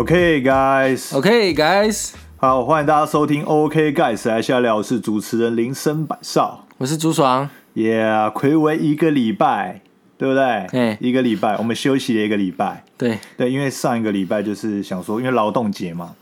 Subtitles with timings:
[0.00, 6.64] OK guys，OK guys，好，欢迎大家收听 OK guys 来下聊，我是主持人林森百少。
[6.78, 7.46] 我是朱爽。
[7.74, 9.82] Yeah，暌违一个礼拜，
[10.16, 10.42] 对不对？
[10.42, 12.82] 哎一个礼拜，我们休息了一个礼拜。
[12.96, 16.14] 对，对，因为上一个礼拜就是想说，因为劳动节嘛，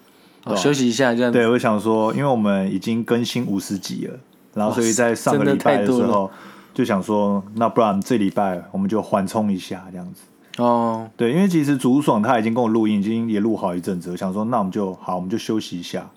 [0.42, 1.38] 好休息一下这样子。
[1.38, 4.18] 对，我想说，因为我们已经更新五十集了，
[4.54, 6.28] 然后所以在上个礼拜的时候
[6.74, 10.22] 就想说，那不然这礼拜我们就缓冲一下这样子。
[10.58, 16.08] 哦，对，因为其实竹爽他已经跟我录音，已经也录好一阵子，我想说，那我们就好，我们就休息一下。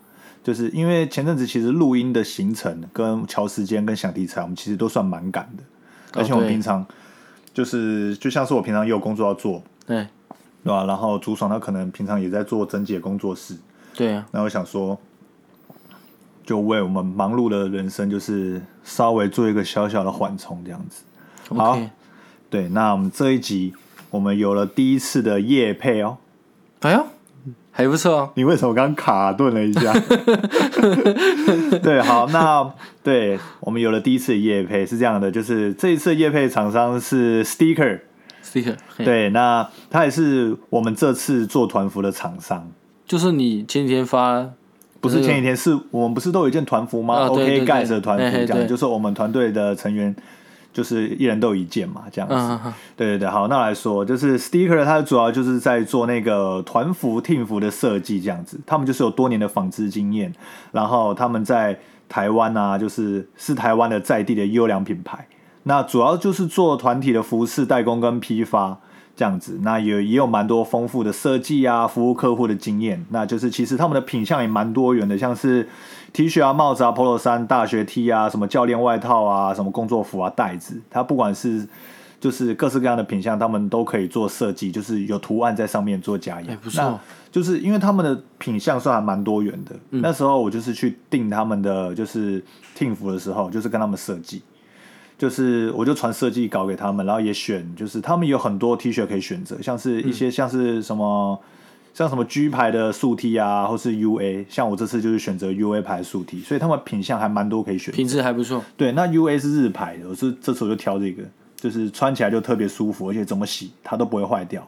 [0.44, 5.64] 就是因为前阵子其实录音的行程跟调时间跟想题材，我们其实都算蛮赶的，
[6.20, 6.84] 而且我们平常
[7.54, 10.08] 就是就像是我平常也有工作要做，对
[10.64, 10.86] 对吧？
[10.86, 13.56] 然后竹爽他可能平常也在做整解工作室，
[13.94, 14.98] 对啊，那我想说，
[16.44, 21.04] 就为我们忙碌的人生，就是稍微做一个小小的缓冲，这样子。
[21.50, 21.78] 好
[22.50, 23.74] 对，那我们这一集
[24.12, 26.18] 我们有了第一次的夜配哦。
[26.82, 27.04] 哎呀，
[27.72, 28.30] 还不错哦。
[28.36, 29.94] 你为什么刚刚卡顿了一下？
[31.82, 32.72] 对，好，那
[33.04, 42.70] 对我们有了第一次的夜配是这样的，就是这一次的夜配厂商是 Sticker，Sticker，嘿，对，那他也是我们这次做团服的厂商。
[43.08, 44.50] 就是你前几天发，
[45.00, 50.16] 不是前几天，是我们不是都有一件团服吗、啊对 o 对 k 对 Guys 的团服嘿嘿这样，就是我们团队的成员，
[50.74, 52.36] 就是一人都有一件嘛，这样子。
[52.36, 58.60] 嗯嗯嗯，对对对，好，那来说，就是 Sticker 它主要就是在做那个团服、team 服的设计，这样子。
[58.66, 60.34] 他们就是有多年的纺织经验，
[60.72, 65.28] 然后他们在台湾啊，就是是台湾的在地的优良品牌。
[65.64, 68.80] 那主要就是做团体的服饰代工跟批发
[69.16, 69.60] 这样子。
[69.62, 73.06] 那也也有蛮多丰富的设计啊，服务客户的经验。
[73.10, 75.70] 那就是其实他们的品相也蛮多元的，像是
[76.14, 81.68] T 恤啊、帽子啊、polo 衫、大学 T 啊、什么教练外套啊、什么工作服啊、袋子，它不管是
[82.20, 86.50] 就是各式各样的品相，他们都可以做设计，就是有图案在上面做加印。
[86.50, 87.00] 哎不错那
[87.32, 89.74] 就是因为他们的品相算还蛮多元的。
[89.92, 92.44] 嗯那时候我就是去订他们的就是
[92.78, 94.42] team 服的时候，就是跟他们设计。
[95.18, 101.40] 就是我就传设计稿给他们，然后也选，就是他们有很多 T 恤可以选择，像是一些嗯像是什么，
[101.94, 107.94] 像什么 G 牌的速 T 啊，或是 UA，像我这次就是选择 UA 牌速 T，所以他们品相还蛮多可以选。
[107.94, 108.64] 品质还不错。
[108.78, 111.24] 对，那 UA 是日牌的，我是这次我就挑这个，
[111.56, 114.66] 就是穿起来就特别舒服，而且怎么洗它都不会坏掉，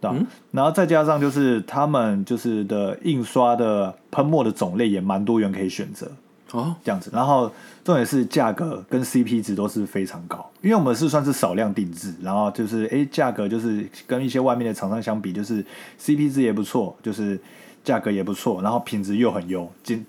[0.00, 0.16] 对吧？
[0.50, 6.10] 然后再加上就是他们就是的印刷的喷墨的种类也蛮多元可以选择，
[6.52, 7.10] 哦，这样子。
[7.12, 7.50] 然后
[7.84, 15.64] 重点是价格跟 CP 值都是非常高，因为我们是算是少量定制，然后就是哎价格就是跟一些外面的厂商相比，就是
[16.00, 17.40] CP 值也不错，就是
[17.82, 19.70] 价格也不错，然后品质又很优。
[19.82, 20.04] 总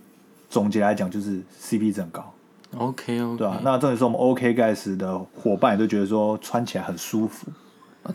[0.50, 2.32] 总结来讲就是 CP 值很高。
[2.76, 7.48] OK OK，对啊，那重点是我们 OK Guys 的伙伴也都觉得说穿起来很舒服，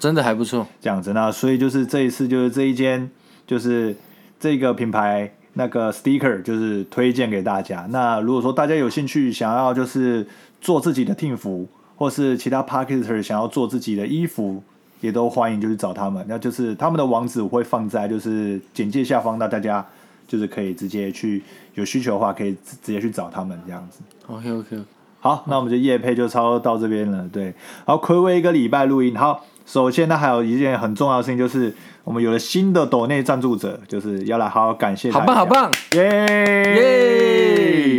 [0.01, 0.67] 真的还不错。
[0.81, 1.13] 这样子。
[1.13, 3.09] 那所以就是这一次就是这一间
[3.47, 3.97] 就是
[4.41, 7.85] 这个品牌那个 sticker 就是推荐给大家。
[7.91, 10.25] 那如果说大家有兴趣想要就是
[10.61, 14.63] 做自己的 team 服，或是其他 parketer 想要做自己的衣服，
[15.01, 16.25] 也都欢迎就是找他们。
[16.29, 19.85] 那就是他们的网址我会放在就是简介下方，那大家
[20.29, 21.43] 就是可以直接去
[21.75, 23.99] 有需求的话可以直直接去找他们这样子。
[24.29, 24.79] OK OK，
[25.19, 27.29] 好，那我们就夜配就差不多到这边了。
[27.33, 27.53] 对，
[27.85, 29.17] 好，暌违一个礼拜录音。
[29.17, 35.11] 好，首先呢，还有一件很重要的事情，就是我们有了新的抖内赞助者，就是要来好好感谢。
[35.11, 35.71] 好棒好棒！
[35.93, 36.03] 耶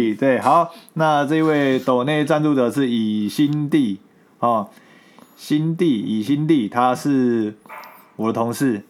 [0.09, 4.00] 耶对，好，那这位抖内赞助者是以心地
[4.40, 4.68] 哦，
[5.38, 7.53] 心地以心地，他是
[8.16, 8.81] 我的同事，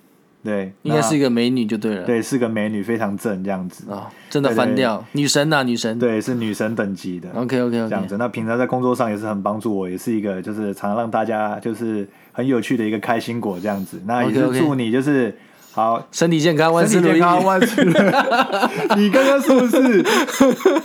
[0.41, 2.03] 对，应该是一个个美女就对了。
[2.03, 3.91] 对，是个美女，非常正这样子。
[3.91, 5.99] 啊，真的翻掉，女神呐，女神。
[5.99, 7.27] 对，是女神等级的。
[7.35, 8.17] OK OK 这样 OK，子。
[8.17, 14.01] 那平常在工作上也是很帮助我，也是一个就是常常让大家就是很有趣的一个开心果这样子。
[14.05, 15.35] 那也是祝你就是
[15.73, 16.07] 好。
[16.13, 17.19] 身体健康，万事如意。
[18.95, 20.05] 你刚刚是不是？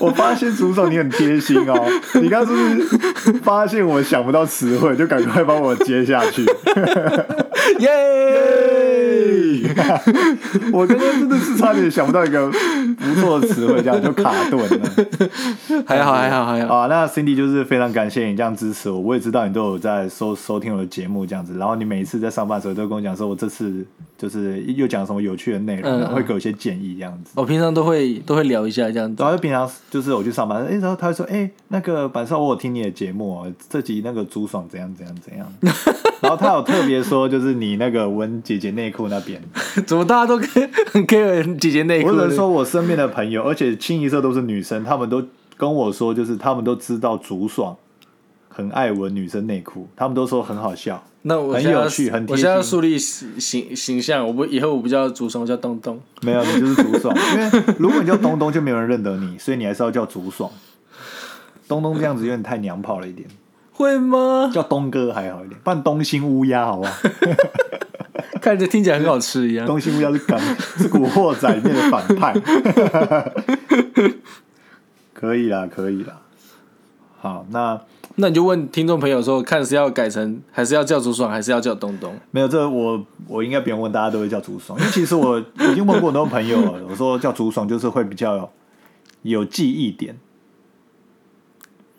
[0.00, 1.88] 我发现主手你很贴心哦。
[2.20, 6.44] 你刚刚是不是发现我想不到词汇，就赶快帮我接下去？
[7.78, 8.63] 耶！
[10.72, 15.84] 我刚刚真的是差点想不到一个不错的词汇，这样就卡顿了。
[15.86, 16.74] 还好还好还好。
[16.74, 27.32] 啊，那 Cindy 就是非常感谢你这样支持我，我也知道你都有在收收听我的节目这样子，然后你每一次在上班的时候都跟我讲说，我这次就是又讲什么有趣的内容，嗯然后会给我一些建议这样子。
[27.34, 29.22] 我平常都会都会聊一下这样子。
[29.22, 35.46] 然后平常就是我去上班，哎、然后他会说，哎、那个板少，我有听你的节目哦，这集那个朱爽怎样怎样怎样，
[36.20, 39.40] 然后他有特别说，就是你那个文姐姐内裤那边，
[39.86, 40.48] 怎么大家都跟
[40.92, 42.14] 很 care 姐姐内裤的？
[42.14, 45.22] 我只能说我身边的朋友，而且清一色都是女生，他们都
[45.56, 47.76] 跟我说，就是他们都知道竹爽
[48.48, 51.02] 很爱闻女生内裤，他们都说很好笑。
[51.26, 55.98] 那我很有趣很贴我现在要心树立形形形象，我不以后我不叫竹松，我叫东东。
[56.20, 60.50] 没有，你就是竹爽，因为如果你叫东东，就没有人认得你，所以你还是要叫竹爽。
[61.66, 63.26] 东东这样子有点太娘炮了一点，
[63.72, 64.50] 会吗？
[64.52, 66.92] 叫东哥还好一点，不然东兴乌鸦好不好？
[68.44, 69.66] 看着听起来很好吃一样。
[69.66, 70.38] 东西不要是港
[70.76, 72.34] 是古惑仔里面的反派，
[75.14, 76.20] 可以啦，可以啦。
[77.18, 77.80] 好，那
[78.16, 82.14] 那你就问听众朋友说，看是要改成，还是要叫竹爽，还是要叫东东？
[82.32, 88.50] 没有这我我应该不用问，大家都会叫竹爽，因为其实我已经问过很多朋友了，我说叫竹爽就是会比较
[89.22, 90.18] 有记忆点，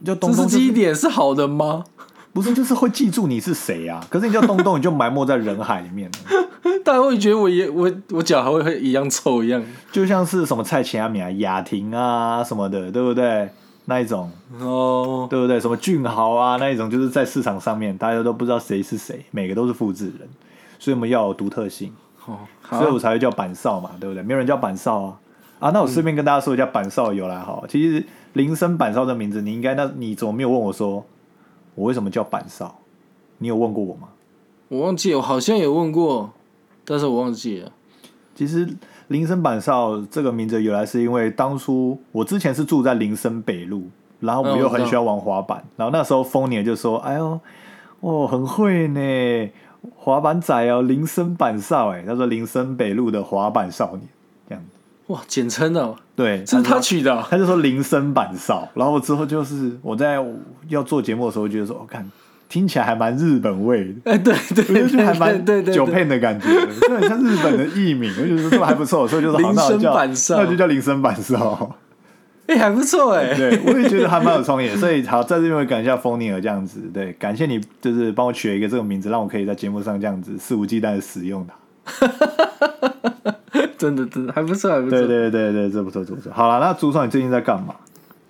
[0.06, 1.86] 叫东东就是记忆点是好的吗？
[2.36, 4.06] 不是就是会记住你是谁啊？
[4.10, 6.20] 可是你叫东东，你就埋没在人海里面了，
[6.84, 9.64] 大家会觉得我也我我脚还会会一样臭一样。
[9.90, 13.50] 就像是什么蔡琴啊、米啊、雅婷啊什么的，对不对？
[13.86, 14.30] 那一种，
[14.60, 15.58] 哦，对不对？
[15.62, 20.28] 什么俊豪啊，那一种就是在市场上面大家都不知道谁是谁，每个都是复制人，
[20.78, 21.94] 所以我们要有独特性，
[22.70, 24.22] 所以我才会叫板少嘛，对不对？
[24.22, 25.20] 没有人叫板少啊。
[25.60, 27.64] 啊，那我顺便跟大家说一下板少的由来哈。
[27.70, 31.06] 其实林森板少的名字，你应该那你怎么没有问我说
[31.76, 32.80] 我为什么叫板少？
[33.38, 34.08] 你有问过我吗？
[34.70, 36.32] 我忘记，我好像有问过，
[36.84, 37.72] 但是我忘记了。
[38.34, 38.68] 其实
[39.08, 43.84] 林森板少这个名字的由来是因为当初我之前是住在林森北路，
[44.20, 47.40] 然后我们又很喜欢玩滑板，然后那时候丰年就说：“哎呦，
[48.00, 49.50] 哦，很会呢，
[49.96, 54.08] 滑板仔哦，林森板少哎。”他说林森北路的滑板少年
[55.08, 60.18] 哇，简称哦，对，这 是他取的哦、 他就说铃声板哨，然后之后就是我在
[60.68, 62.10] 要做节目的时候，觉得说，我、看
[62.50, 64.12] 听起来还蛮日本味的。
[64.12, 69.94] 哎，对对我就觉得还蛮对对对对，九配的感觉，就很像日本的艺名，我就觉得说还不错，所以就说好，那我叫
[70.38, 71.76] 那就叫铃声板哨。
[72.48, 73.34] 哎，还不错哎。
[73.36, 81.56] 对，我也觉得还蛮有创意的，所以好在这边会感谢风尼尔这样子，对，感谢你就是帮我取了一个这个名字，让我可以在节目上这样子肆无忌惮的使用它。
[83.78, 84.98] 真的真的还不错，还不错。
[85.00, 86.32] 对对对对，这不错这不错。
[86.32, 87.76] 好了，那朱爽你最近在干嘛？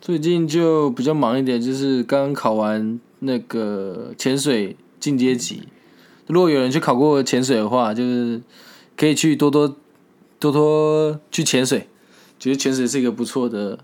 [0.02, 5.64] 最近就比较忙一点，就是刚刚考完那个潜水进阶级。
[6.28, 8.42] 如果有人去考过潜水的话，就是
[8.96, 9.76] 可以去多多
[10.40, 11.88] 多多去潜水。
[12.38, 13.80] 觉得潜水是一个不错的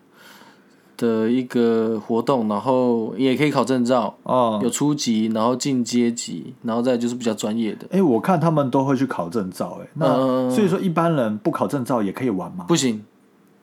[1.01, 7.87] 的一个活动，然后也可以考证照，哦，有初级，然后进阶级，然后再就是比较专业的。
[7.89, 12.65] 哎、我看他们都会去考证照，哎，那、嗯所以说一般人不考证照也可以玩吗？
[12.67, 13.03] 不行，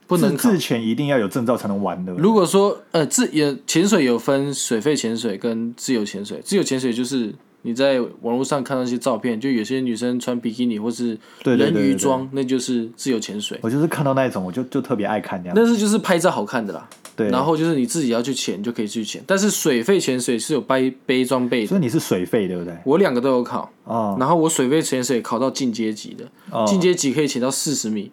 [0.09, 0.53] 不能考自。
[0.53, 2.13] 自前一定要有证照才能玩的。
[2.15, 7.33] 如果说呃自也潜水有分水肺潜水跟自由潜水，自由潜水就是
[7.63, 13.59] 你在网络上看到一些照片，就有些女生穿比基尼或是人鱼装，那就是自由潜水。
[13.63, 15.55] 我就是看到那一种，我就就特别爱看这样。
[15.55, 16.89] 但是就是拍照好看的啦，
[17.19, 19.21] 对，然后就是你自己要去潜，就可以去潜。
[19.27, 22.73] 但是水肺潜水是有背背装备的，所以你是水费对不对？
[22.85, 28.13] 我两个都有考，哦然后我水肺潜水考到进阶级的，哦，进阶级可以潜到四十米，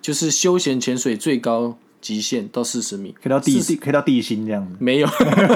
[0.00, 3.14] 就是休闲潜水最高极限到四十米。
[3.22, 4.72] 可以到地地可以到地心这样子。
[4.78, 5.08] 没有，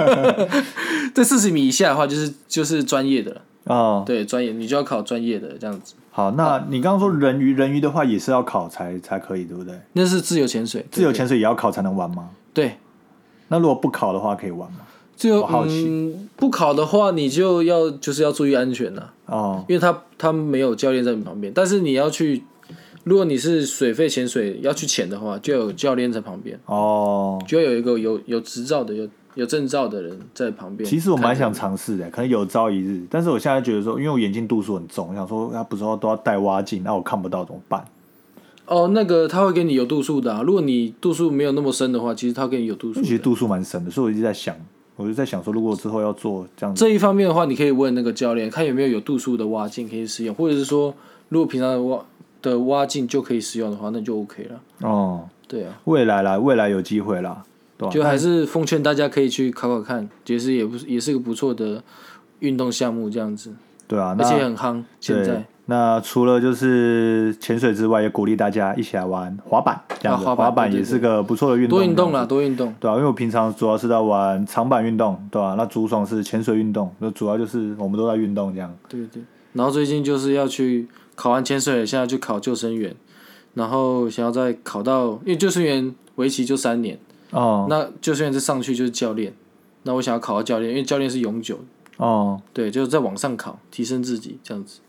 [1.14, 3.42] 在四十米以下的话，就是就是专业的了。
[3.64, 5.94] 哦，对，专业你就要考专业的这样子。
[6.10, 9.80] 好，那你刚刚说人鱼，人鱼的话也是要考才才可以，对不对？
[9.94, 12.28] 那是自由潜水，自由潜水也要考才能玩吗？
[12.52, 12.76] 对
[13.52, 14.78] 那如果不考的话，可以玩吗？
[15.14, 22.42] 自由我好奇嗯不考的话，你就要就是要注意安全了，哦，因为他他没有教练在你旁边，但是你要去，
[23.04, 30.88] 如果你是水肺潜水要去潜的话，就有教练在旁边，哦，就要有一个有有执照的有有证照的人在旁边。
[30.88, 33.06] 其实我蛮想尝试的，可能有朝一日。
[33.10, 37.84] 但是我现在觉得说，因为我眼镜度数很重，我想说他不是说都要戴蛙镜，那我看不到怎么办？
[38.66, 43.02] 哦，那个他会给你有度数的、啊，如果你度数没有那么深的话，其实他会给你有度数。
[43.02, 44.56] 其实度数蛮深的，所以我一直在想，
[44.96, 50.94] 我就在想说，如果之后要做这样子，这一方面的话，你可以问那个教练，看有没有有度数的蛙镜可以使用，或者是说，
[51.28, 52.04] 如果平常的蛙
[52.40, 54.88] 的蛙镜就可以使用的话，那就 OK 了。
[54.88, 57.42] 哦，对啊，未来啦，未来有机会啦？
[57.90, 61.82] 就还是奉劝大家可以去考考看，其实也不是也是个不错的
[62.38, 63.52] 运动项目，这样子，
[63.88, 64.84] 对啊，而且那很夯。
[65.00, 71.78] 现在，那除了就是潜水之外，也鼓励大家一起来玩滑板，这样子，啊滑板也是个不错的运动。
[71.78, 72.74] 多运动啦，多运动。
[72.80, 78.74] 对啊，因为我平常主要是在玩长板运动，对吧、那竹爽是潜水运动，那主要就是我们都在运动这样。
[78.88, 79.22] 对对。
[79.52, 82.94] 然后最近就是要去考完潜水，现在去考救生员，
[83.54, 86.98] 然后想要再考到，因为救生员为期就三年。
[87.30, 89.32] 哦那救生员再上去就是教练，
[89.84, 91.60] 那我想要考到教练，因为教练是永久，
[91.96, 94.80] 哦，对，就是在往上考，提升自己这样子，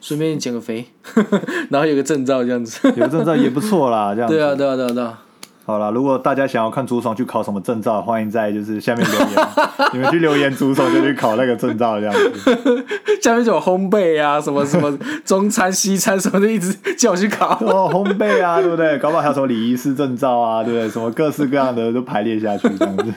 [0.00, 0.86] 顺便减个肥，
[1.70, 2.92] 然后有个证照这样子。
[2.96, 4.36] 有证照也不错啦， 这样子。
[4.36, 5.18] 对啊，对啊，对啊，对啊。
[5.64, 9.48] 好了，如果大家想要看朱爽去考什么证照，欢迎在就是下面留言，
[9.94, 12.84] 你们去留言朱爽就去考那个证照这样子。
[13.20, 17.58] 下面就有烘焙啊，什么什么中餐、西餐什么的，一直叫我去考。
[17.62, 18.96] 哦，烘焙啊，对不对？
[18.98, 20.88] 搞不好还有什么礼仪师证照啊，对不对？
[20.88, 23.12] 什么各式各样的都排列下去这样子。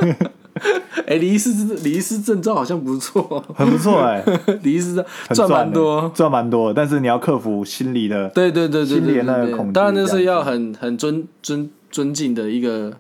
[1.10, 1.50] 哎、李医师
[1.84, 4.24] 李医师证照好像不错，很不错哎、
[4.62, 6.12] 李医师赚蛮欸多。
[6.14, 8.30] 赚蛮多，但是你要克服心理的。
[8.30, 12.94] 对对对对那个恐惧当然那是要很很尊尊尊敬的一个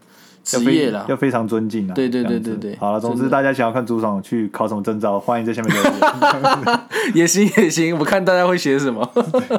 [0.43, 1.15] 职业啦要。
[1.15, 1.93] 非常尊敬啊！
[1.93, 6.79] 对对对对对好了，总之大家想要看朱爽去考什么证照，欢迎在下面留言，
[7.13, 9.07] 也行也行，我看大家会写什么。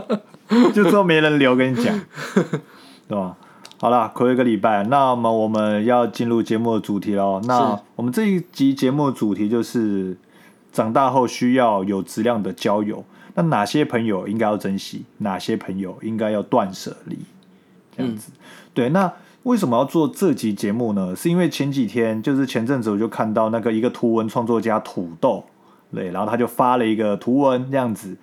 [0.74, 1.94] 就之后没人留跟你讲，
[3.06, 3.36] 对吧？
[3.82, 7.40] 好了，过一个礼拜，那么我们要进入节目的主题喽。
[7.44, 10.14] 那我们这一集节目的主题就是
[10.70, 13.02] 长大后需要有质量的交友。
[13.34, 17.16] 那哪些朋友应该要珍惜，哪些朋友应该要断舍离？
[17.96, 18.30] 这样子，
[18.74, 18.90] 对。
[18.90, 19.10] 那
[19.44, 21.16] 为什么要做这集节目呢？
[21.16, 25.42] 是因为前几天，就是前阵子我就看到那个一个图文创作家土豆，
[25.90, 28.14] 对，然后他就发了一个图文这样子，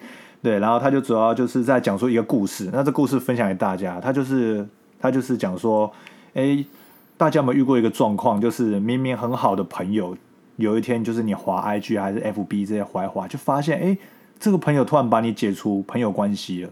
[0.43, 2.69] 对，然后他就主要就是在讲述一个故事。
[2.71, 4.63] 那这故事分享给大家，他就是
[4.99, 5.91] 他就是讲说，
[6.33, 6.63] 哎，
[7.17, 10.15] 大家有没有遇过一个状况，就是明明很好的朋友，
[10.55, 13.97] 有一天就是你滑 IG 还是 FB 这些滑一滑，就发现哎，
[14.39, 16.69] 这个朋友突然把你解除朋友关系了，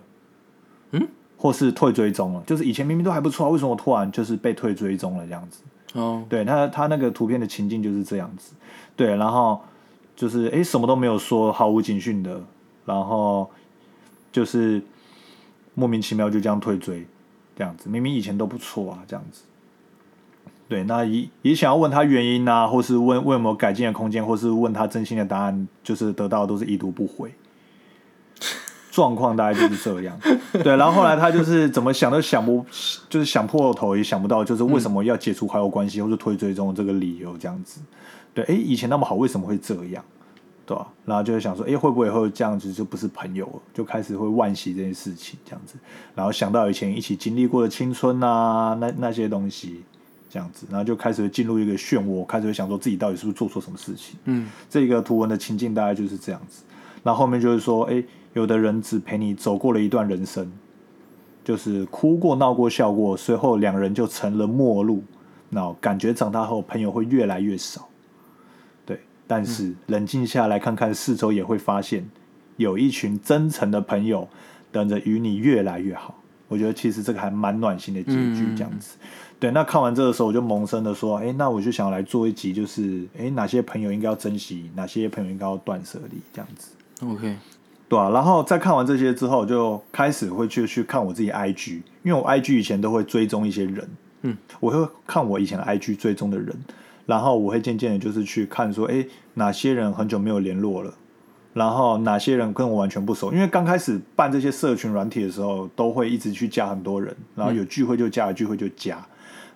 [0.91, 5.63] 嗯，或是退追踪了，就是以前明明都还不错啊，为什么我突然就是被退追踪了这样子？
[5.93, 8.53] 哦，对他他那个图片的情境就是这样子，
[8.95, 9.61] 对，然后
[10.15, 12.41] 就是诶什么都没有说，毫无警讯的，
[12.85, 13.49] 然后
[14.31, 14.81] 就是
[15.73, 17.05] 莫名其妙就这样退追，
[17.55, 19.43] 这样子，明明以前都不错啊，这样子。
[20.67, 27.33] 对，那也也想要问他原因啊，或是问问有没有改进的空间，或是问他真心的答案，就是得到的都是已读不回。
[28.91, 30.17] 状况大概就是这样，
[30.63, 32.65] 对，然后后来他就是怎么想都想不，
[33.09, 37.81] 就是想破头也想不到，就是为什么要解除好友关系或是推追踪的这个理由这样子，
[38.33, 40.01] 对，哎，以前那么好，为什么会这样，
[40.65, 45.75] 对吧、然后就会想说，哎，会不会以后这样子就不是朋友了，就开始会惋惜这件事情这样子，
[46.15, 49.83] 然后想到以前一起经历过的青春啊，那那些东西
[50.29, 56.63] 这样子，然后就开始会进入一个漩涡，开始会想说自己到底是不是做错什么事情，嗯，这个图文的情境大概就是这样子。
[57.03, 58.03] 那后面就是说，哎，
[58.33, 60.51] 有的人只陪你走过了一段人生，
[61.43, 65.03] 就是哭过、闹过、笑过，随后两人就成了陌路。
[65.49, 67.94] 那感觉长大后朋友会越来越少，对。
[69.27, 72.07] 但是冷静下来看看四周，也会发现
[72.57, 74.27] 有一群真诚的朋友
[74.71, 76.21] 等着与你越来越好。
[76.47, 78.97] 我觉得其实这个还蛮暖心的结局，这样子。
[79.39, 86.69] 对，那看完这个时候，我就萌生的说，哎，那我就想来做一集，就是哎哪些朋友应该要珍惜，哪些朋友应该要断舍离，这样子。
[87.01, 87.35] OK，
[87.89, 93.89] 对啊，然后在看完这些之后，就开始会去去看我自己 IG，因为我 IG 以前都会追踪一些人，
[94.21, 96.55] 嗯，我会看我以前的 IG 追踪的人，
[97.05, 100.93] 然后我会渐渐的就是去看说，哎，哪些人很久没有联络了，
[101.53, 109.05] 然后哪些人跟我完全不熟，因为刚开始办这些社群软体的时候，都会一直去加很多人，然后有聚会就加，有聚会就加，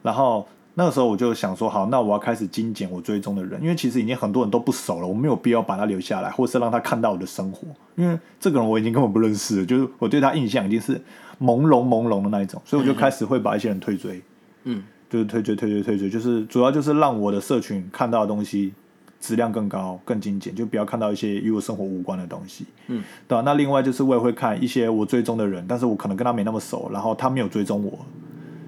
[0.02, 10.96] 然后那个时候我就想说，好，那我要开始精简我追踪的人，因为其实已经很多人都不熟了，我没有必要把他留下来，或是让他看到我的生活，因为这个人我已经根本不认识了，就是我对他印象已经是
[11.42, 14.22] 朦胧朦胧的那一种，所以我就开始会把一些人退追，
[14.64, 18.72] 嗯，就是退追退追退追，就是主要就是让我的社群看到的东西
[19.20, 22.66] 质量更高、更精简，就不要看到一些与我生活无关的东西。
[22.88, 28.06] 嗯，对啊、那另外就是我也会看一些我追踪的人，但是我可能跟他没那么熟，然后他没有追踪我，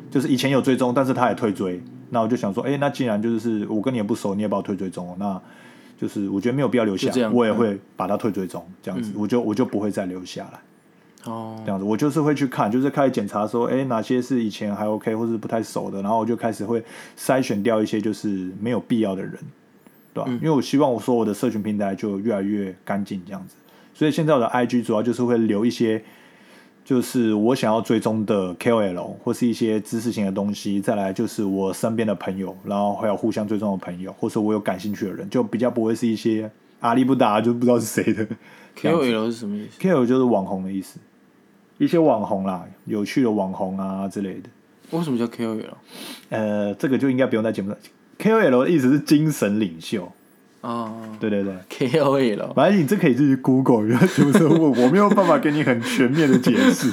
[0.10, 1.82] 就是以前有追踪，但是他也退追。
[2.10, 5.42] 那我就想说，哎、那既然就是我跟你也不熟，你也把我退追踪哦，那
[5.98, 10.60] 就是我觉得没有必要留下我也会把他退追踪，这样子，我就我就不会再留下来。
[11.26, 16.84] 哦这，样子，我就是会去看，就是开始检查说，哎，哪些是以前还 OK 或是不太熟的，然后我就开始会
[17.18, 19.34] 筛选掉一些就是没有必要的人，
[20.14, 23.56] 对吧、因为我希望我说我的社群平台就越来越干净这样子，
[23.94, 26.04] 所以现在我的 IG 主要就是会留一些，
[26.84, 36.50] 就是我想要追踪的 KOL 或是一些知识型的东西，再来就是我身边的朋友，然后还有互相追踪的朋友，或是我有感兴趣的人，就比较不会是一些
[36.80, 38.28] 阿里不达就不知道是谁的。
[38.76, 40.98] KOL 是什么意思？KOL 就是网红的意思，
[41.84, 44.50] 一些网红啦，有趣的网红啊之类的。
[44.92, 45.64] 为什么叫 KOL
[46.30, 47.78] 呃，这个就应该不用在节目上。
[48.20, 50.12] KOL 的意思是精神领袖，
[50.62, 51.56] 啊对对对。
[51.90, 56.88] ？KOL 反正你这可以自己 Google，不要节目上问我，没有办法给你很全面的解释。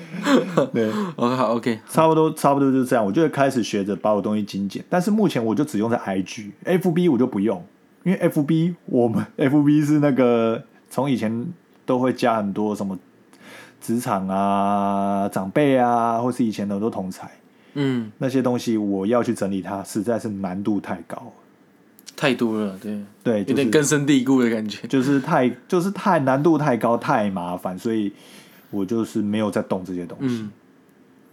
[0.72, 3.04] 对，OK 好 OK，差不多差不多就是这样。
[3.04, 7.62] 我就会开始学着把我东西精简，但是目前我就只用在 IG，FB 我就不用，
[8.04, 11.46] 因为 FB 我们 FB 是那个从以前
[11.84, 12.98] 都会加很多什么
[13.82, 17.30] 职场啊、长辈啊，或是以前的很多同才，
[17.74, 21.32] 嗯，那些东西我要去整理它，实在是难度太高。
[22.14, 24.84] 太多了，对，对，有就是点根深蒂固的感觉。
[24.86, 28.12] 就是太就是太难度太高太麻烦，所以
[28.70, 30.36] 我就是没有在动这些东西。
[30.42, 30.52] 嗯，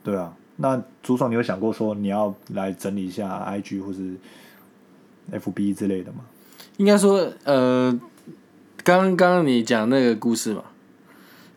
[0.04, 4.16] 对啊，那朱爽，你有想过说你要来整理一下 IG 或是
[5.32, 6.20] FB 之类的吗？
[6.78, 7.92] 应该说，呃，
[8.84, 10.64] 刚刚刚你讲那个故事嘛，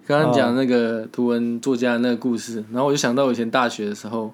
[0.06, 4.32] 刚刚讲那个图文作家的那个故事，然后我就想到我以前大学的时候，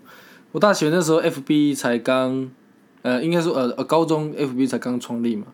[0.53, 2.51] 我大学那时候 FB 才刚，
[3.03, 5.47] 呃，应该说呃呃高中 FB 才刚创立嘛，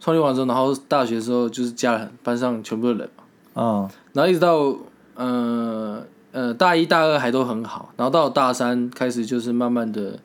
[0.00, 3.24] 创立完之后，然后大学的时候就是加了班上全部的人嘛，
[3.54, 3.90] 嗯。
[4.12, 4.76] 然后一直到
[5.14, 10.18] 呃呃大一大二还都很好，然后到大三开始就是慢慢的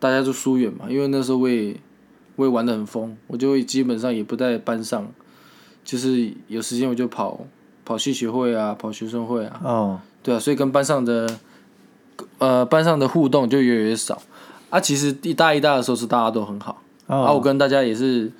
[0.00, 1.76] 大家就疏远嘛，因为那时候我也
[2.34, 5.06] 我也玩的很疯，我就会基本上也不在班上，
[5.84, 7.46] 就是有时间我就跑
[7.84, 11.38] 跑系学会啊，跑学生会啊，哦对啊，所以跟班上的
[12.38, 14.20] 呃班上的互动就越来越少
[14.70, 14.78] 啊。
[14.78, 16.82] 其实一大一大的时候是大家都很好。
[17.08, 18.30] 嗯，啊，我跟大家也是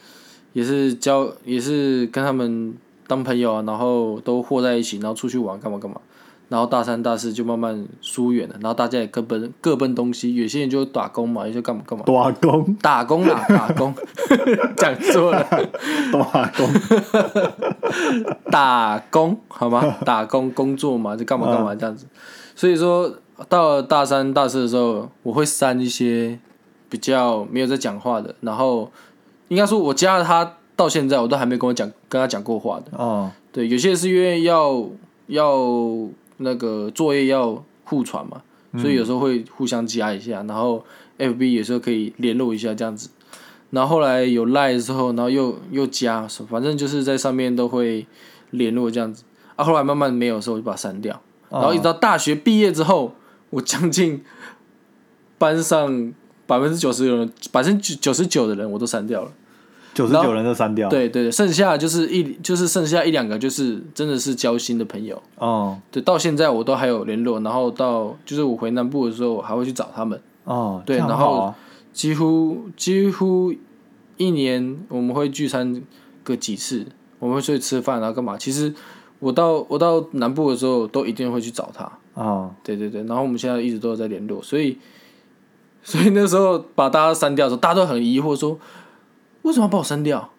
[0.53, 2.75] 也是交也是跟他们
[3.07, 6.01] 当朋友啊，然后都和在一起，然后出去玩干嘛干嘛。
[6.53, 13.95] 然后大三大四就慢慢疏远了，然后大家也各奔各奔东西，有些人就打工嘛，有些干嘛干嘛，打工打工啦， 打工，
[14.77, 15.43] 讲错了，
[16.11, 16.69] 打工，
[18.53, 19.97] 打工好吗？
[20.05, 22.05] 打工工作嘛，就干嘛干嘛这样子。
[22.55, 23.11] 所以说
[23.49, 26.39] 到了大三大四的时候，我会删一些
[26.91, 28.93] 比较没有在讲话的，然后
[29.49, 32.93] 应该说我加了他到现在，我都还没跟我讲跟他讲过话的。
[32.99, 34.85] 嗯对，有些是因为要
[35.29, 35.57] 要
[36.43, 38.43] 那个作业要互传嘛，
[38.79, 40.85] 所以有时候会互相加一下，然后
[41.19, 43.09] FB 有时候可以联络一下这样子。
[43.71, 48.07] 然后后来有 Line 之后，然后又又加，反正就是在上面都会
[48.51, 49.25] 联络这样子。
[49.57, 51.21] 啊，后来慢慢没有的时候，我就把它删掉。
[51.51, 53.15] 然后一直到大学毕业之后，
[53.51, 54.23] 我将近
[55.39, 56.13] 班上
[56.47, 59.33] 百分之九十的人，百分之九十九的人我都删掉了。
[59.95, 65.23] 九十九人都删掉。，对对对，剩下就是一就是剩下一两个，就是真的是交心的朋友。
[65.37, 70.21] 哦对，到现在我都还有联络，然后到就是我回南部的时候，我还会去找他们。
[70.45, 71.55] 哦，对然后
[71.93, 73.55] 几乎几乎
[74.17, 75.83] 一年我们会聚餐
[76.25, 76.87] 个几次，
[77.19, 78.37] 我们会出去吃饭，然后干嘛？
[78.39, 78.73] 其实
[79.19, 81.91] 我到我到南部的时候，都一定会去找他。
[82.15, 84.77] 哦对对对，然后我们现在一直都有在联络，所以
[85.83, 88.59] 所以那时候把大家删掉的时候，大家都很疑惑说，
[89.43, 90.31] 为什么要把我删掉？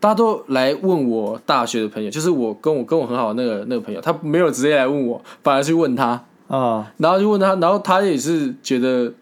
[0.00, 6.92] 大家都来问我大学的朋友，就是我跟我跟我很好的那个那个朋友，他没有直接来问我，反而去问他，啊。
[6.98, 9.12] 然后就问他，然后他也是觉得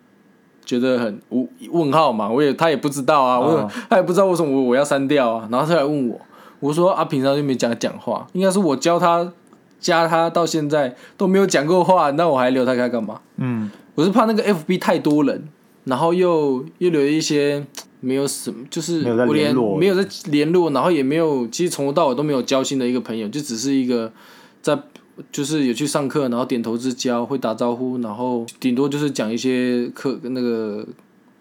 [0.65, 6.21] 觉得很无问号嘛，我也他也不知道啊，我他也不知道为什么我我要删掉啊，然后他来问我，
[6.61, 9.33] 我说啊，平常就没讲讲话，应该是我教他
[9.81, 13.21] 加他到现在都没有讲过话，那我还留他开干嘛？
[13.37, 13.71] 嗯。
[13.95, 15.49] 我是怕那个 FB 太多人，
[15.85, 17.65] 然后又又留一些
[18.07, 19.77] 没有什么，就是没有在我连联络。
[19.77, 24.13] 没有在联络，然后也没有，其实从头到尾都没有交心的一个朋友，就只是一个
[24.63, 24.79] 在
[25.33, 30.87] 就是有去上课，然后点头之交，会打招呼，然后顶多就是讲一些课那个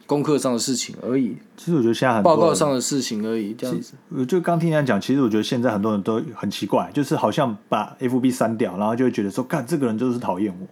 [0.08, 3.94] 功课上的事情而已，其实我觉得现在很报告上的事情而已，这样子。
[4.10, 10.68] 我就刚听人家讲，其实我觉得现在很多人都很奇怪，就是好像把 FB 删掉，然后就会觉得说，干这个人就是讨厌我，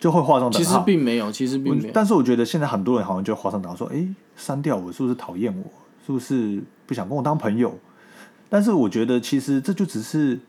[0.00, 0.80] 就会画上等其实号。
[0.80, 1.90] 并没有，其实并我没有。
[1.94, 5.70] 但是我觉得现在很多人好像就会画上等号，说，哎，删掉我是不是讨厌我？
[6.04, 7.78] 是不是不想跟我当朋友？
[8.48, 10.40] 但是我觉得其实这就只是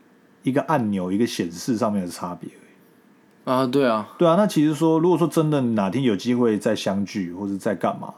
[0.42, 2.62] 一个按钮，一个显示上面的差别而已。
[3.44, 8.12] 啊，对啊，对啊，那其实说，如果说真的哪天有机会再相聚，或者再干嘛，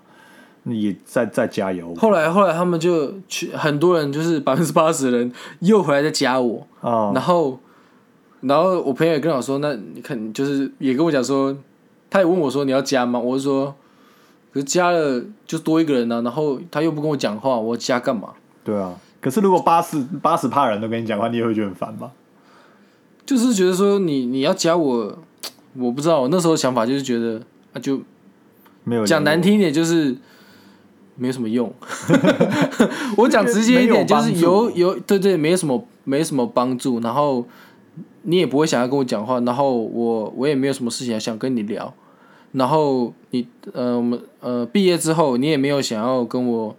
[0.62, 7.59] 你也再再加油后来后来他们就去，很多人就是 百分之八十的人又回来再加我，啊然后，
[8.46, 11.57] 然后我朋友也跟我说，那你看，就是也跟我讲说，
[12.11, 13.18] 他也问我说你要加吗？
[13.18, 13.74] 我就说，
[14.52, 18.30] 可是加了就多一个人啊，然后他又不跟我讲话，我加干嘛？
[18.62, 18.94] 对啊。
[19.20, 22.11] 可是如果八十八十趴人都跟你讲话，你也会觉得很烦吧？
[23.24, 25.18] 就是觉得说你你要加我，
[25.78, 27.40] 我不知道，我那时候想法就是觉得
[27.72, 28.02] 啊，就
[28.85, 30.14] 没有讲难听一点就是
[31.16, 31.72] 没什么用。
[33.16, 37.46] 我讲直接一点就是有有对对，没什么没什么帮助，然后
[38.25, 41.95] 你也不会想要跟我讲话，然后我我也没有什么事情想跟你聊，
[42.53, 46.77] 然后你呃我们呃毕业之后你也没有想要跟我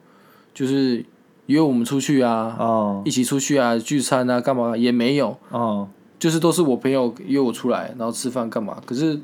[0.53, 1.05] 就是
[1.45, 3.01] 约我们出去啊，哦。
[3.05, 5.87] 一起出去啊聚餐啊干嘛也没有，哦。
[6.17, 8.81] 就是都是我朋友约我出来，然后吃饭干嘛？
[8.85, 9.19] 可是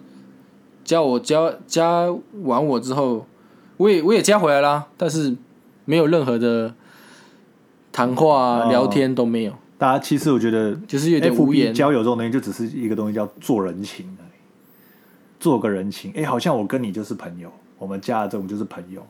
[0.83, 2.05] 加我加加
[2.43, 3.25] 完我之后，
[3.77, 5.35] 我也我也加回来啦，但是
[5.85, 6.75] 没有任何的
[7.91, 8.69] 谈话、啊、哦。
[8.69, 11.73] 聊天都没有，大家其实我觉得就是有点无 FB 言。
[11.73, 14.39] 交友这种东西，就只是一个东西叫做人情而已。
[15.39, 19.03] 做个人情，哎、好像我跟你就是朋友，我们加了之后我们就是朋友，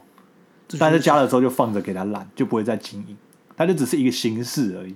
[0.79, 3.17] 但是加了之后就放着给他烂，就不会再经营，
[3.57, 4.95] 它就只是一个形式而已，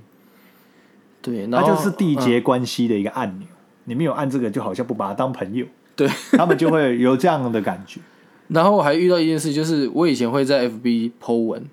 [1.22, 3.46] 对，它然后就是缔结嗯关系的一个按钮。
[3.84, 8.00] 你没有按这个，就好像不把他当朋友，对，他们就会有这样的感觉。
[8.48, 11.66] 然后我还遇到一件事，就是我以前会在 FB po 文，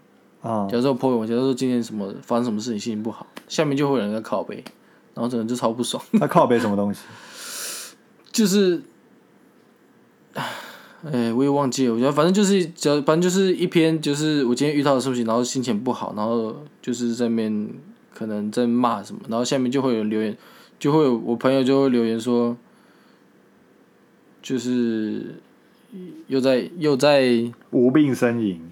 [0.42, 0.68] 啊。
[0.70, 4.62] 假如说 po 文，假如说今天什么发生什么事情，心情不好，下面就会有人在靠背，
[5.14, 7.00] 然后整个就超不爽，他靠背什么东西？
[8.32, 8.82] 就是，
[11.04, 17.68] 哎，我也忘记了，我觉得反正就是，只要反正就是一篇，就是我今天遇到的事情，然后心情不好，然后就是在那边
[18.14, 20.34] 可能在骂什么，然后下面就会有人留言，
[20.78, 22.56] 就会有我朋友就会留言说，
[24.40, 25.42] 就是
[26.28, 28.62] 又在又在无病呻吟